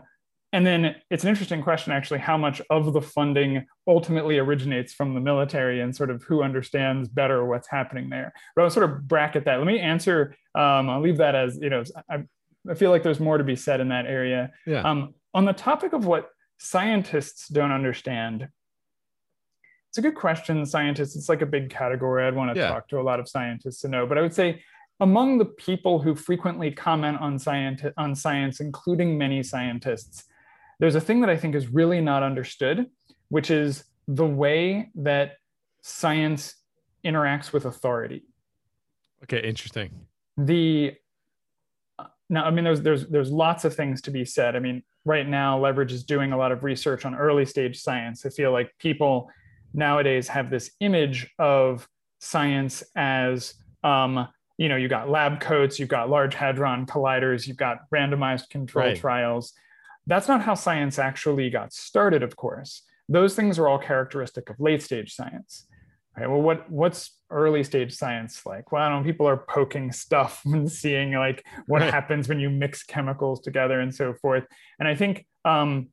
[0.53, 5.13] and then it's an interesting question, actually, how much of the funding ultimately originates from
[5.13, 8.33] the military and sort of who understands better what's happening there.
[8.57, 9.59] But I'll sort of bracket that.
[9.59, 12.25] Let me answer, um, I'll leave that as, you know, I,
[12.69, 14.51] I, feel like there's more to be said in that area.
[14.67, 14.89] Yeah.
[14.89, 18.49] Um, on the topic of what scientists don't understand,
[19.91, 20.65] it's a good question.
[20.65, 22.27] Scientists, it's like a big category.
[22.27, 22.69] I'd want to yeah.
[22.69, 24.63] talk to a lot of scientists to know, but I would say
[25.01, 30.25] among the people who frequently comment on science, on science, including many scientists,
[30.79, 32.87] there's a thing that I think is really not understood,
[33.29, 35.37] which is the way that
[35.83, 36.55] science
[37.05, 38.25] interacts with authority.
[39.25, 39.91] Okay, interesting.
[40.37, 40.95] The
[42.31, 44.55] now, I mean, there's there's there's lots of things to be said.
[44.55, 48.25] I mean, right now, Leverage is doing a lot of research on early stage science.
[48.25, 49.31] I feel like people
[49.75, 51.89] nowadays have this image of
[52.21, 57.57] science as um, you know, you got lab coats, you've got large hadron colliders, you've
[57.57, 58.97] got randomized control right.
[58.97, 59.53] trials.
[60.09, 62.83] That's not how science actually got started, of course.
[63.09, 65.67] Those things are all characteristic of late stage science.
[66.17, 66.29] Right?
[66.29, 70.41] Well, what, what's early stage science like well I don't know, people are poking stuff
[70.47, 74.45] and seeing like what happens when you mix chemicals together and so forth
[74.79, 75.89] and i think um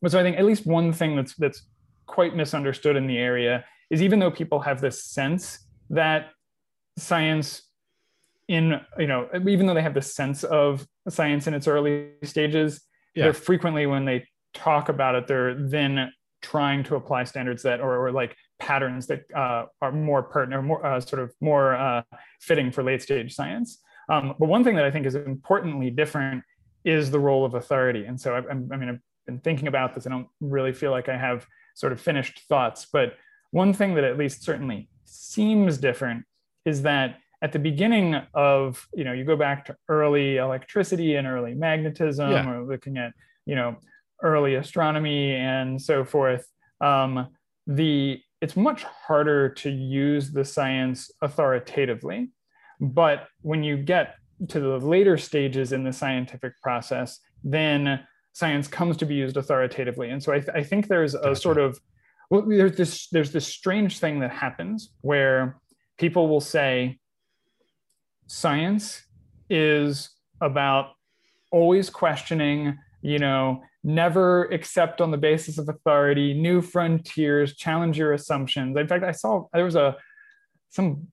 [0.00, 1.66] but so i think at least one thing that's that's
[2.06, 5.58] quite misunderstood in the area is even though people have this sense
[5.90, 6.30] that
[6.96, 7.62] science
[8.48, 12.80] in you know even though they have this sense of science in its early stages
[13.14, 13.24] Yeah.
[13.24, 16.12] they're frequently when they talk about it they're then
[16.44, 20.62] trying to apply standards that or, or like patterns that uh, are more pertinent or
[20.62, 22.02] more uh, sort of more uh,
[22.40, 23.80] fitting for late stage science.
[24.10, 26.44] Um, but one thing that i think is importantly different
[26.84, 28.04] is the role of authority.
[28.04, 30.06] And so I, I mean i've been thinking about this.
[30.06, 33.14] I don't really feel like i have sort of finished thoughts but
[33.50, 36.24] one thing that at least certainly seems different
[36.64, 41.26] is that at the beginning of you know you go back to early electricity and
[41.26, 42.48] early magnetism Yeah.
[42.50, 43.12] or looking at
[43.44, 43.76] you know
[44.22, 46.44] early astronomy and so forth
[46.80, 47.28] um,
[47.66, 52.30] the it's much harder to use the science authoritatively
[52.80, 54.14] but when you get
[54.48, 58.00] to the later stages in the scientific process then
[58.32, 61.36] science comes to be used authoritatively and so i, th- I think there's a Gotcha.
[61.46, 61.78] sort of
[62.30, 65.60] well, there's this there's this strange thing that happens where
[65.98, 66.98] people will say
[68.26, 69.02] science
[69.50, 70.10] is
[70.40, 70.92] about
[71.52, 78.12] always questioning you know never accept on the basis of authority new frontiers challenge your
[78.12, 79.96] assumptions in fact i saw there was a
[80.70, 81.06] some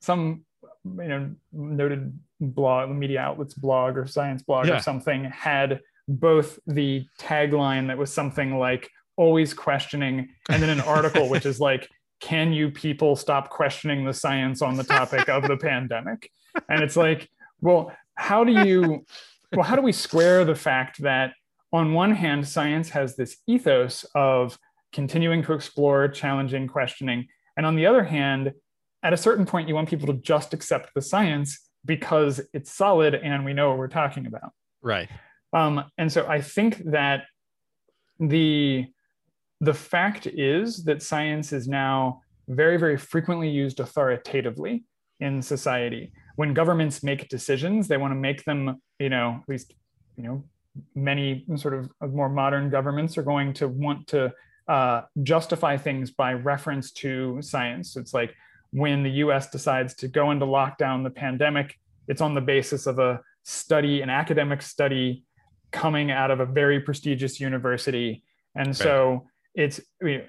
[0.00, 0.44] some
[0.84, 4.78] you know noted blog media outlets blog or science blog Yeah.
[4.78, 10.80] or something had both the tagline that was something like always questioning and then an
[10.80, 11.88] article which is like
[12.20, 16.30] can you people stop questioning the science on the topic of the pandemic
[16.68, 17.28] and it's like
[17.60, 19.04] well how do you
[19.54, 21.32] well how do we square the fact that
[21.72, 24.58] on one hand science has this ethos of
[24.92, 27.26] continuing to explore challenging questioning
[27.56, 28.52] and on the other hand
[29.02, 33.14] at a certain point you want people to just accept the science because it's solid
[33.14, 34.52] and we know what we're talking about
[34.82, 35.08] Right.
[35.52, 37.24] um, and so I think that
[38.18, 38.86] the
[39.60, 44.84] the fact is that science is now very, very frequently used authoritatively
[45.20, 46.12] in society.
[46.36, 49.74] When governments make decisions, they want to make them, you know, at least,
[50.16, 50.44] you know,
[50.94, 54.32] many sort of more modern governments are going to want to
[54.68, 57.96] uh, justify things by reference to science.
[57.96, 58.34] It's like
[58.70, 61.78] when the US decides to go into lockdown the pandemic,
[62.08, 65.24] it's on the basis of a study, an academic study
[65.70, 68.22] coming out of a very prestigious university.
[68.54, 70.22] And so it's, you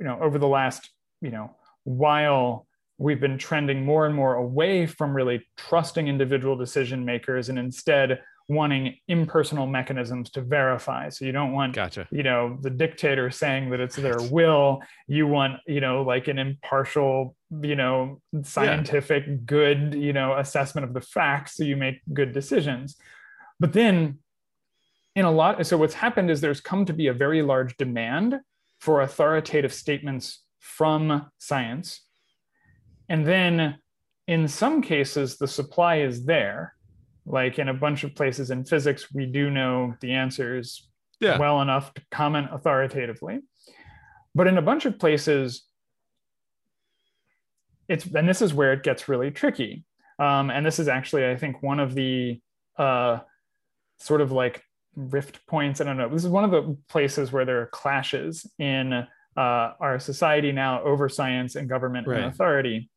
[0.00, 0.90] know, over the last,
[1.20, 1.54] you know,
[1.84, 2.66] while
[2.98, 8.20] we've been trending more and more away from really trusting individual decision makers and instead
[8.48, 11.08] wanting impersonal mechanisms to verify.
[11.08, 12.06] So you don't want Gotcha.
[12.10, 14.82] you know the dictator saying that it's their will.
[15.06, 20.92] You want you know like an impartial you know scientific good you know assessment of
[20.92, 22.96] the facts so you make good decisions.
[23.58, 24.18] But then
[25.16, 28.40] in a lot so what's happened is there's come to be a very large demand
[28.78, 32.03] for authoritative statements from science
[33.08, 33.76] and then
[34.26, 36.74] in some cases the supply is there
[37.26, 40.88] like in a bunch of places in physics we do know the answers
[41.20, 41.38] Yeah.
[41.38, 43.40] well enough to comment authoritatively.
[44.34, 45.62] But in a bunch of places,
[47.88, 49.84] it's and this is where it gets really tricky.
[50.18, 52.40] Um, and this is actually, I think, one of the
[52.78, 53.18] uh,
[53.98, 54.62] sort of like
[54.96, 55.80] rift points.
[55.80, 56.08] I don't know.
[56.08, 60.82] This is one of the places where there are clashes in uh, our society now
[60.82, 62.18] over science and government Right.
[62.20, 62.88] and authority.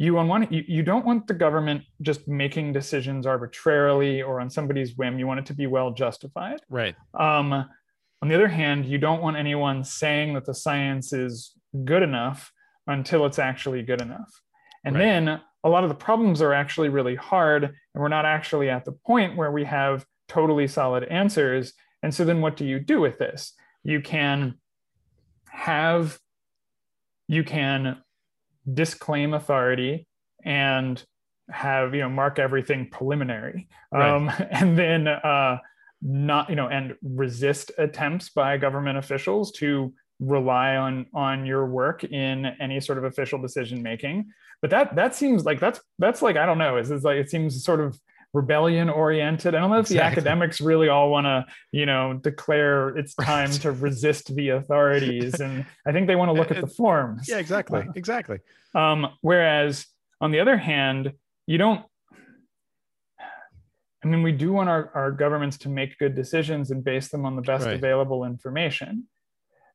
[0.00, 4.48] You on one, you, you don't want the government just making decisions arbitrarily or on
[4.48, 5.18] somebody's whim.
[5.18, 6.60] You want it to be well justified.
[6.70, 6.94] Right.
[7.18, 7.52] Um,
[8.22, 11.52] on the other hand, you don't want anyone saying that the science is
[11.84, 12.52] good enough
[12.86, 14.40] until it's actually good enough.
[14.84, 15.02] And Right.
[15.02, 18.84] then a lot of the problems are actually really hard, and we're not actually at
[18.84, 21.72] the point where we have totally solid answers.
[22.04, 23.52] And so then what do you do with this?
[23.82, 24.60] You can
[25.48, 26.20] have,
[27.26, 27.98] you can
[28.74, 30.06] disclaim authority
[30.44, 31.02] and
[31.50, 33.68] have, you know, mark everything preliminary.
[33.92, 34.10] Right.
[34.10, 35.58] Um, and then, uh,
[36.00, 42.04] not you know and resist attempts by government officials to rely on on your work
[42.04, 44.28] in any sort of official decision making
[44.60, 47.30] but that that seems like that's that's like i don't know it's, it's like it
[47.30, 47.98] seems sort of
[48.34, 52.90] rebellion oriented i don't know if the academics really all want to you know declare
[52.96, 53.60] it's time Right.
[53.62, 57.38] to resist the authorities and i think they want to look at the forms Yeah,
[57.38, 57.86] exactly.
[57.94, 58.38] Exactly.
[58.74, 59.86] um, whereas
[60.20, 61.12] on the other hand,
[61.46, 61.84] you don't.
[64.04, 67.24] I mean, we do want our, our governments to make good decisions and base them
[67.24, 67.74] on the best Right.
[67.74, 69.04] available information.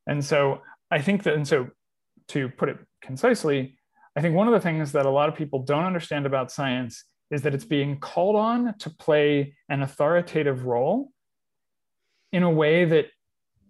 [0.07, 1.69] And so I think that, and so
[2.29, 3.77] to put it concisely,
[4.15, 7.03] I think one of the things that a lot of people don't understand about science
[7.32, 11.11] is that it's being called on to play an authoritative role
[12.32, 13.07] in a way that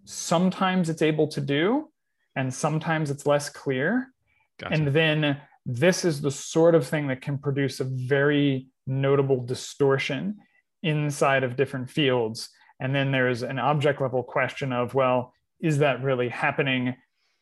[0.04, 1.90] sometimes it's able to do
[2.36, 4.12] and sometimes it's less clear.
[4.58, 4.74] Gotcha.
[4.74, 10.36] And then this is the sort of thing that can produce a very notable distortion
[10.82, 12.50] inside of different fields.
[12.80, 16.96] And then there's an object level question of, well, is that really happening?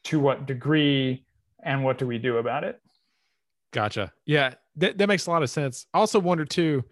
[0.06, 1.24] To what degree?
[1.62, 2.80] And what do we do about it?
[3.72, 4.12] Gotcha.
[4.26, 5.86] Yeah, that, that makes a lot of sense.
[5.92, 6.84] I also wonder too,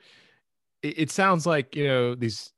[0.83, 2.53] it, it sounds like, you know, these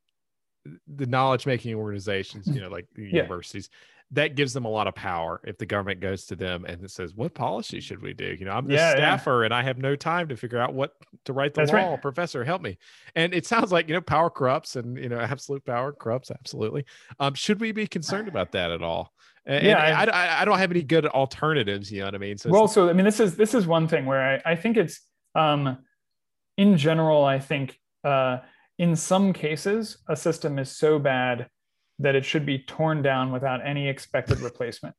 [0.87, 3.07] the knowledge making organizations, you know, like yeah.
[3.07, 3.69] universities,
[4.13, 6.91] that gives them a lot of power if the government goes to them and it
[6.91, 8.37] says, What policy should we do?
[8.39, 9.47] You know, I'm the yeah, staffer yeah.
[9.47, 10.93] and I have no time to figure out what
[11.25, 11.93] to write the That's law.
[11.93, 12.03] Right.
[12.03, 12.79] Professor, help me.
[13.17, 16.31] And it sounds like, you know, power corrupts and, you know, absolute power corrupts.
[16.31, 16.85] Absolutely.
[17.19, 19.15] Um, should we be concerned about that at all?
[19.45, 21.91] And, yeah, I, I, I, don't have any good alternatives.
[21.91, 22.39] You know what I mean?
[22.39, 24.77] So well, so I mean, this is this is one thing where I, I think
[24.77, 25.01] it's
[25.35, 25.79] um,
[26.57, 27.25] in general.
[27.25, 28.39] I think uh,
[28.79, 31.49] in some cases a system is so bad
[31.99, 34.95] that it should be torn down without any expected replacement.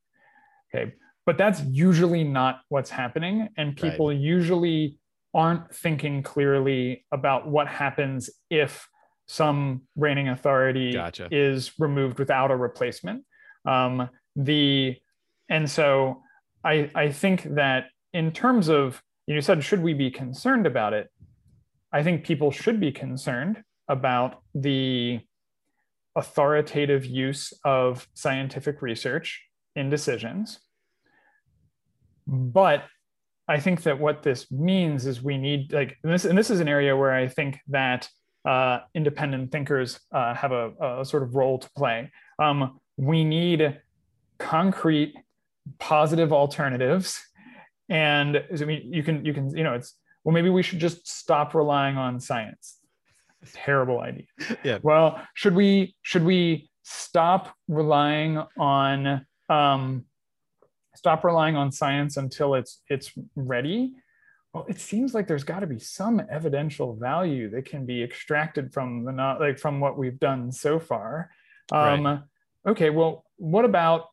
[0.75, 0.93] Okay,
[1.25, 4.17] but that's usually not what's happening, and people right.
[4.17, 4.97] usually
[5.33, 8.87] aren't thinking clearly about what happens if
[9.27, 11.27] some reigning authority gotcha.
[11.31, 13.23] is removed without a replacement.
[13.65, 14.97] Um, the
[15.49, 16.21] and so
[16.63, 21.09] I I think that in terms of you said should we be concerned about it?
[21.91, 25.19] I think people should be concerned about the
[26.15, 29.43] authoritative use of scientific research
[29.75, 30.59] in decisions.
[32.27, 32.85] But
[33.47, 36.59] I think that what this means is we need like and this and this is
[36.59, 38.07] an area where I think that
[38.45, 42.11] uh, independent thinkers uh, have a, a, sort of role to play.
[42.39, 43.79] Um, we need
[44.37, 45.15] concrete
[45.79, 47.21] positive alternatives.
[47.89, 51.07] And i mean you can you can you know it's well maybe we should just
[51.07, 52.77] stop relying on science.
[53.51, 54.25] Terrible idea.
[54.63, 54.79] Yeah.
[54.81, 60.05] Well should we should we stop relying on um
[60.95, 63.93] stop relying on science until it's it's ready?
[64.53, 68.73] Well it seems like there's got to be some evidential value that can be extracted
[68.73, 71.31] from the not like from what we've done so far.
[71.71, 72.19] Um right.
[72.65, 74.05] okay well what about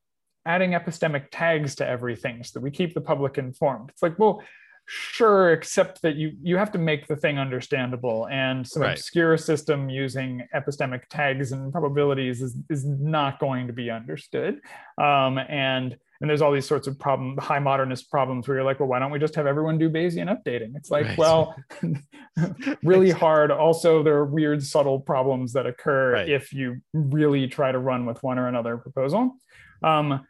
[0.51, 3.89] adding epistemic tags to everything so that we keep the public informed.
[3.91, 4.43] It's like, well,
[4.87, 8.93] sure, except that you you have to make the thing understandable, and some right.
[8.93, 14.61] obscure system using epistemic tags and probabilities is is not going to be understood.
[14.99, 18.79] Um, and and there's all these sorts of problem, high modernist problems where you're like,
[18.81, 20.77] well, why don't we just have everyone do Bayesian updating?
[20.77, 21.19] It's like, right.
[21.19, 21.55] well,
[22.83, 23.51] really hard.
[23.51, 26.29] Also, there are weird, subtle problems that occur right.
[26.29, 29.35] if you really try to run with one or another proposal.
[29.83, 30.27] Um,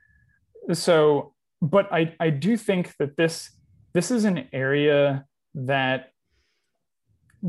[0.73, 1.33] so
[1.63, 3.51] but i i do think that this
[3.93, 6.13] this is an area that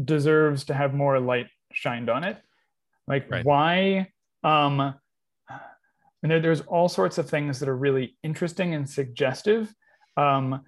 [0.06, 2.38] deserves to have more light shined on it
[3.08, 3.46] like right.
[3.46, 4.08] why
[4.44, 4.94] um
[6.24, 9.74] and there, there's all sorts of things that are really interesting and suggestive
[10.18, 10.62] um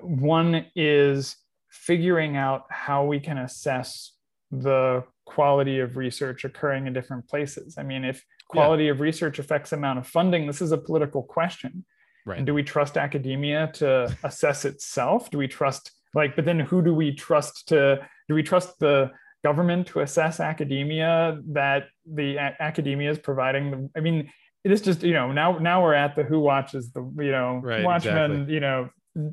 [0.00, 1.36] one is
[1.70, 4.12] figuring out how we can assess
[4.50, 7.76] the quality of research occurring in different places.
[7.76, 8.92] I mean, if quality yeah.
[8.92, 11.84] of research affects amount of funding, this is a political question.
[12.24, 12.38] Right.
[12.38, 15.30] And do we trust academia to assess itself?
[15.30, 18.08] Do we trust like, but then who do we trust to?
[18.28, 19.10] Do we trust the
[19.44, 23.70] government to assess academia that the a- academia is providing?
[23.70, 24.30] The, I mean,
[24.64, 27.60] it is just you know now now we're at the who watches the you know
[27.62, 28.54] right, Watchmen exactly.
[28.54, 28.88] you know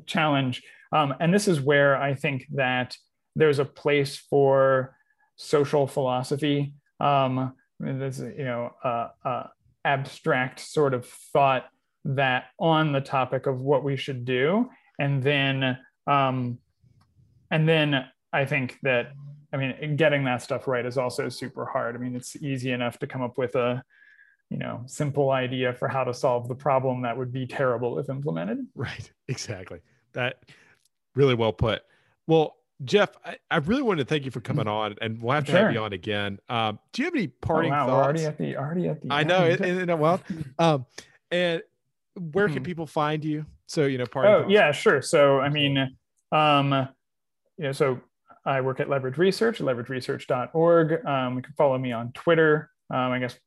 [0.06, 2.96] challenge, um, and this is where I think that
[3.34, 4.94] there's a place for
[5.36, 6.74] social philosophy.
[7.00, 9.46] Um, this you know uh, uh,
[9.84, 11.66] abstract sort of thought
[12.04, 14.68] that on the topic of what we should do,
[14.98, 16.58] and then um,
[17.50, 19.12] and then I think that
[19.52, 21.94] I mean getting that stuff right is also super hard.
[21.94, 23.82] I mean it's easy enough to come up with a
[24.50, 28.08] you know simple idea for how to solve the problem that would be terrible if
[28.08, 28.66] implemented.
[28.74, 29.10] Right.
[29.26, 29.80] Exactly.
[30.12, 30.44] That
[31.14, 31.82] really well put.
[32.26, 35.44] Well, Geoff, I, I, really wanted to thank you for coming on, and we'll have
[35.44, 35.60] to sure.
[35.60, 36.40] have you on again.
[36.48, 37.96] Um, do you have any parting oh, wow, thoughts?
[37.96, 39.12] We're already at the already at the.
[39.12, 40.20] I know, it, it, it, well,
[40.58, 40.86] um,
[41.30, 41.62] and
[42.32, 42.62] where can hmm.
[42.64, 43.46] people find you?
[43.66, 44.32] So you know, parting.
[44.32, 44.52] Oh thoughts.
[44.52, 45.02] yeah, sure.
[45.02, 45.96] So I mean,
[46.32, 46.88] um,
[47.56, 48.00] you know, so
[48.44, 51.06] I work at Leverage Research, leverageresearch.org.
[51.06, 52.70] Um, you can follow me on Twitter.
[52.90, 53.38] Um, I guess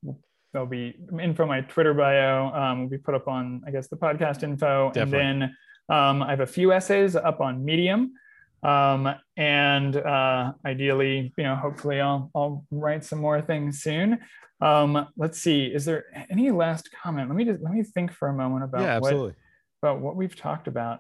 [0.54, 3.98] there'll be info my Twitter bio um, will be put up on I guess the
[3.98, 5.26] podcast info, Definitely.
[5.26, 5.56] and then
[5.90, 8.14] um, I have a few essays up on Medium.
[8.68, 14.20] Um, and uh, ideally, you know, hopefully I'll, I'll write some more things soon.
[14.60, 17.30] Um, let's see, is there any last comment?
[17.30, 19.36] Let me just, let me think for a moment about, yeah, absolutely.
[19.80, 21.00] What, about what we've talked about.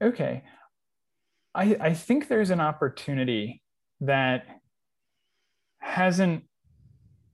[0.00, 0.44] Okay.
[1.56, 3.62] I, I think there's an opportunity
[4.00, 4.46] that
[5.80, 6.44] hasn't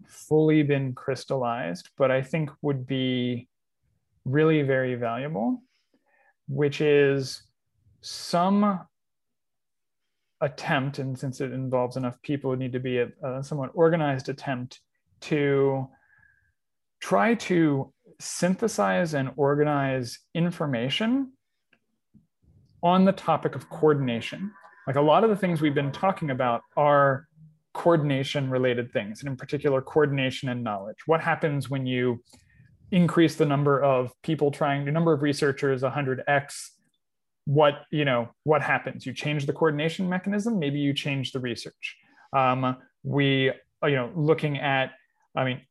[0.09, 3.49] fully been crystallized, but I think would be
[4.25, 5.63] really very valuable,
[6.49, 7.43] which is
[8.01, 8.81] some
[10.41, 14.29] attempt, and since it involves enough people, it need to be a, a somewhat organized
[14.29, 14.81] attempt
[15.21, 15.89] to
[17.01, 21.33] try to synthesize and organize information
[22.83, 24.53] on the topic of coordination.
[24.87, 27.28] Like a lot of the things we've been talking about are
[27.75, 30.97] coordination related things, and in particular, coordination and knowledge.
[31.07, 32.23] What happens when you
[32.91, 36.69] increase the number of people trying, the number of researchers 100x?
[37.45, 39.07] What you know, what happens?
[39.07, 40.59] You change the coordination mechanism.
[40.59, 41.97] Maybe you change the research.
[42.37, 43.53] Um, we,
[43.83, 44.93] you know, looking at,
[45.35, 45.63] I mean,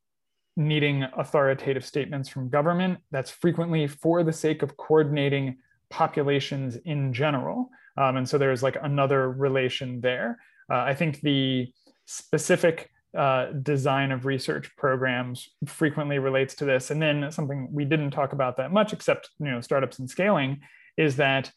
[0.55, 2.97] needing authoritative statements from government.
[3.11, 5.57] That's frequently for the sake of coordinating
[5.89, 7.69] populations in general.
[7.95, 10.39] Um, and so there's like another relation there.
[10.71, 11.71] Uh, I think the
[12.07, 16.89] specific uh, design of research programs frequently relates to this.
[16.89, 20.61] And then something we didn't talk about that much, except you know startups and scaling,
[20.97, 21.51] is that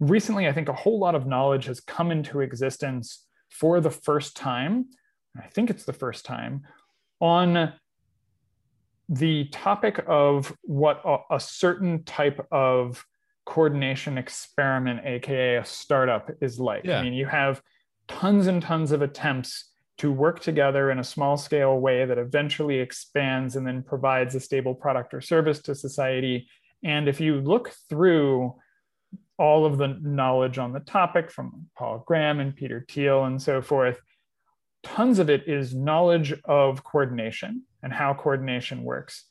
[0.00, 4.36] recently I think a whole lot of knowledge has come into existence for the first
[4.36, 4.86] time.
[5.36, 6.62] I think it's the first time
[7.20, 7.72] on
[9.08, 13.04] the topic of what a, a certain type of
[13.44, 16.84] coordination experiment, aka a startup, is like.
[16.84, 16.98] Yeah.
[16.98, 17.62] I mean, you have
[18.08, 22.78] tons and tons of attempts to work together in a small scale way that eventually
[22.78, 26.48] expands and then provides a stable product or service to society.
[26.82, 28.54] And if you look through
[29.38, 33.60] all of the knowledge on the topic from Paul Graham and Peter Thiel and so
[33.60, 34.00] forth,
[34.82, 39.24] tons of it is knowledge of coordination and how coordination works.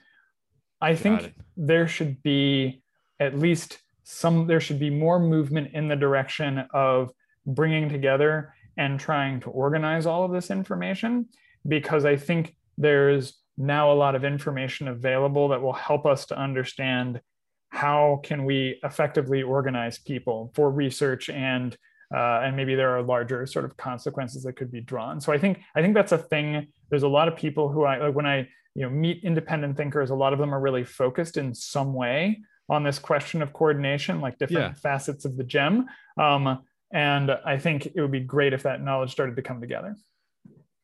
[0.80, 1.36] I Got think it.
[1.58, 2.82] there should be
[3.20, 7.12] at least some there should be more movement in the direction of
[7.46, 11.28] bringing together and trying to organize all of this information
[11.68, 16.38] because I think there's now a lot of information available that will help us to
[16.38, 17.22] understand
[17.70, 21.78] how can we effectively organize people for research and
[22.14, 25.38] uh, and maybe there are larger sort of consequences that could be drawn so i
[25.38, 28.26] think i think that's a thing there's a lot of people who i like when
[28.26, 28.40] i
[28.76, 32.42] you know meet independent thinkers a lot of them are really focused in some way
[32.72, 34.82] on this question of coordination, like different yeah.
[34.82, 35.88] facets of the gem.
[36.18, 36.64] Um,
[36.94, 39.96] and I think it would be great if that knowledge started to come together.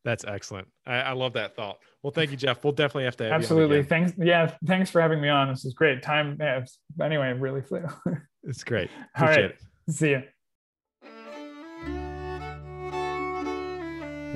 [0.05, 0.69] That's excellent.
[0.85, 1.79] I, I love that thought.
[2.01, 2.63] Well, thank you, Geoff.
[2.63, 3.25] We'll definitely have to.
[3.25, 3.83] Have Absolutely.
[3.83, 4.13] Thanks.
[4.17, 4.53] Yeah.
[4.65, 5.49] Thanks for having me on.
[5.49, 6.01] This is great.
[6.01, 6.37] Time.
[6.39, 6.63] Yeah,
[7.01, 7.83] anyway, it really flew.
[8.43, 8.89] it's great.
[9.15, 9.51] Appreciate All right.
[9.51, 9.61] it.
[9.89, 10.23] See you.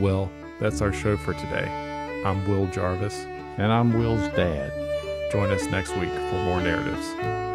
[0.01, 1.69] Well, that's our show for today.
[2.25, 3.23] I'm Will Jarvis.
[3.57, 4.71] And I'm Will's dad.
[5.31, 7.50] Join us next week for more narratives.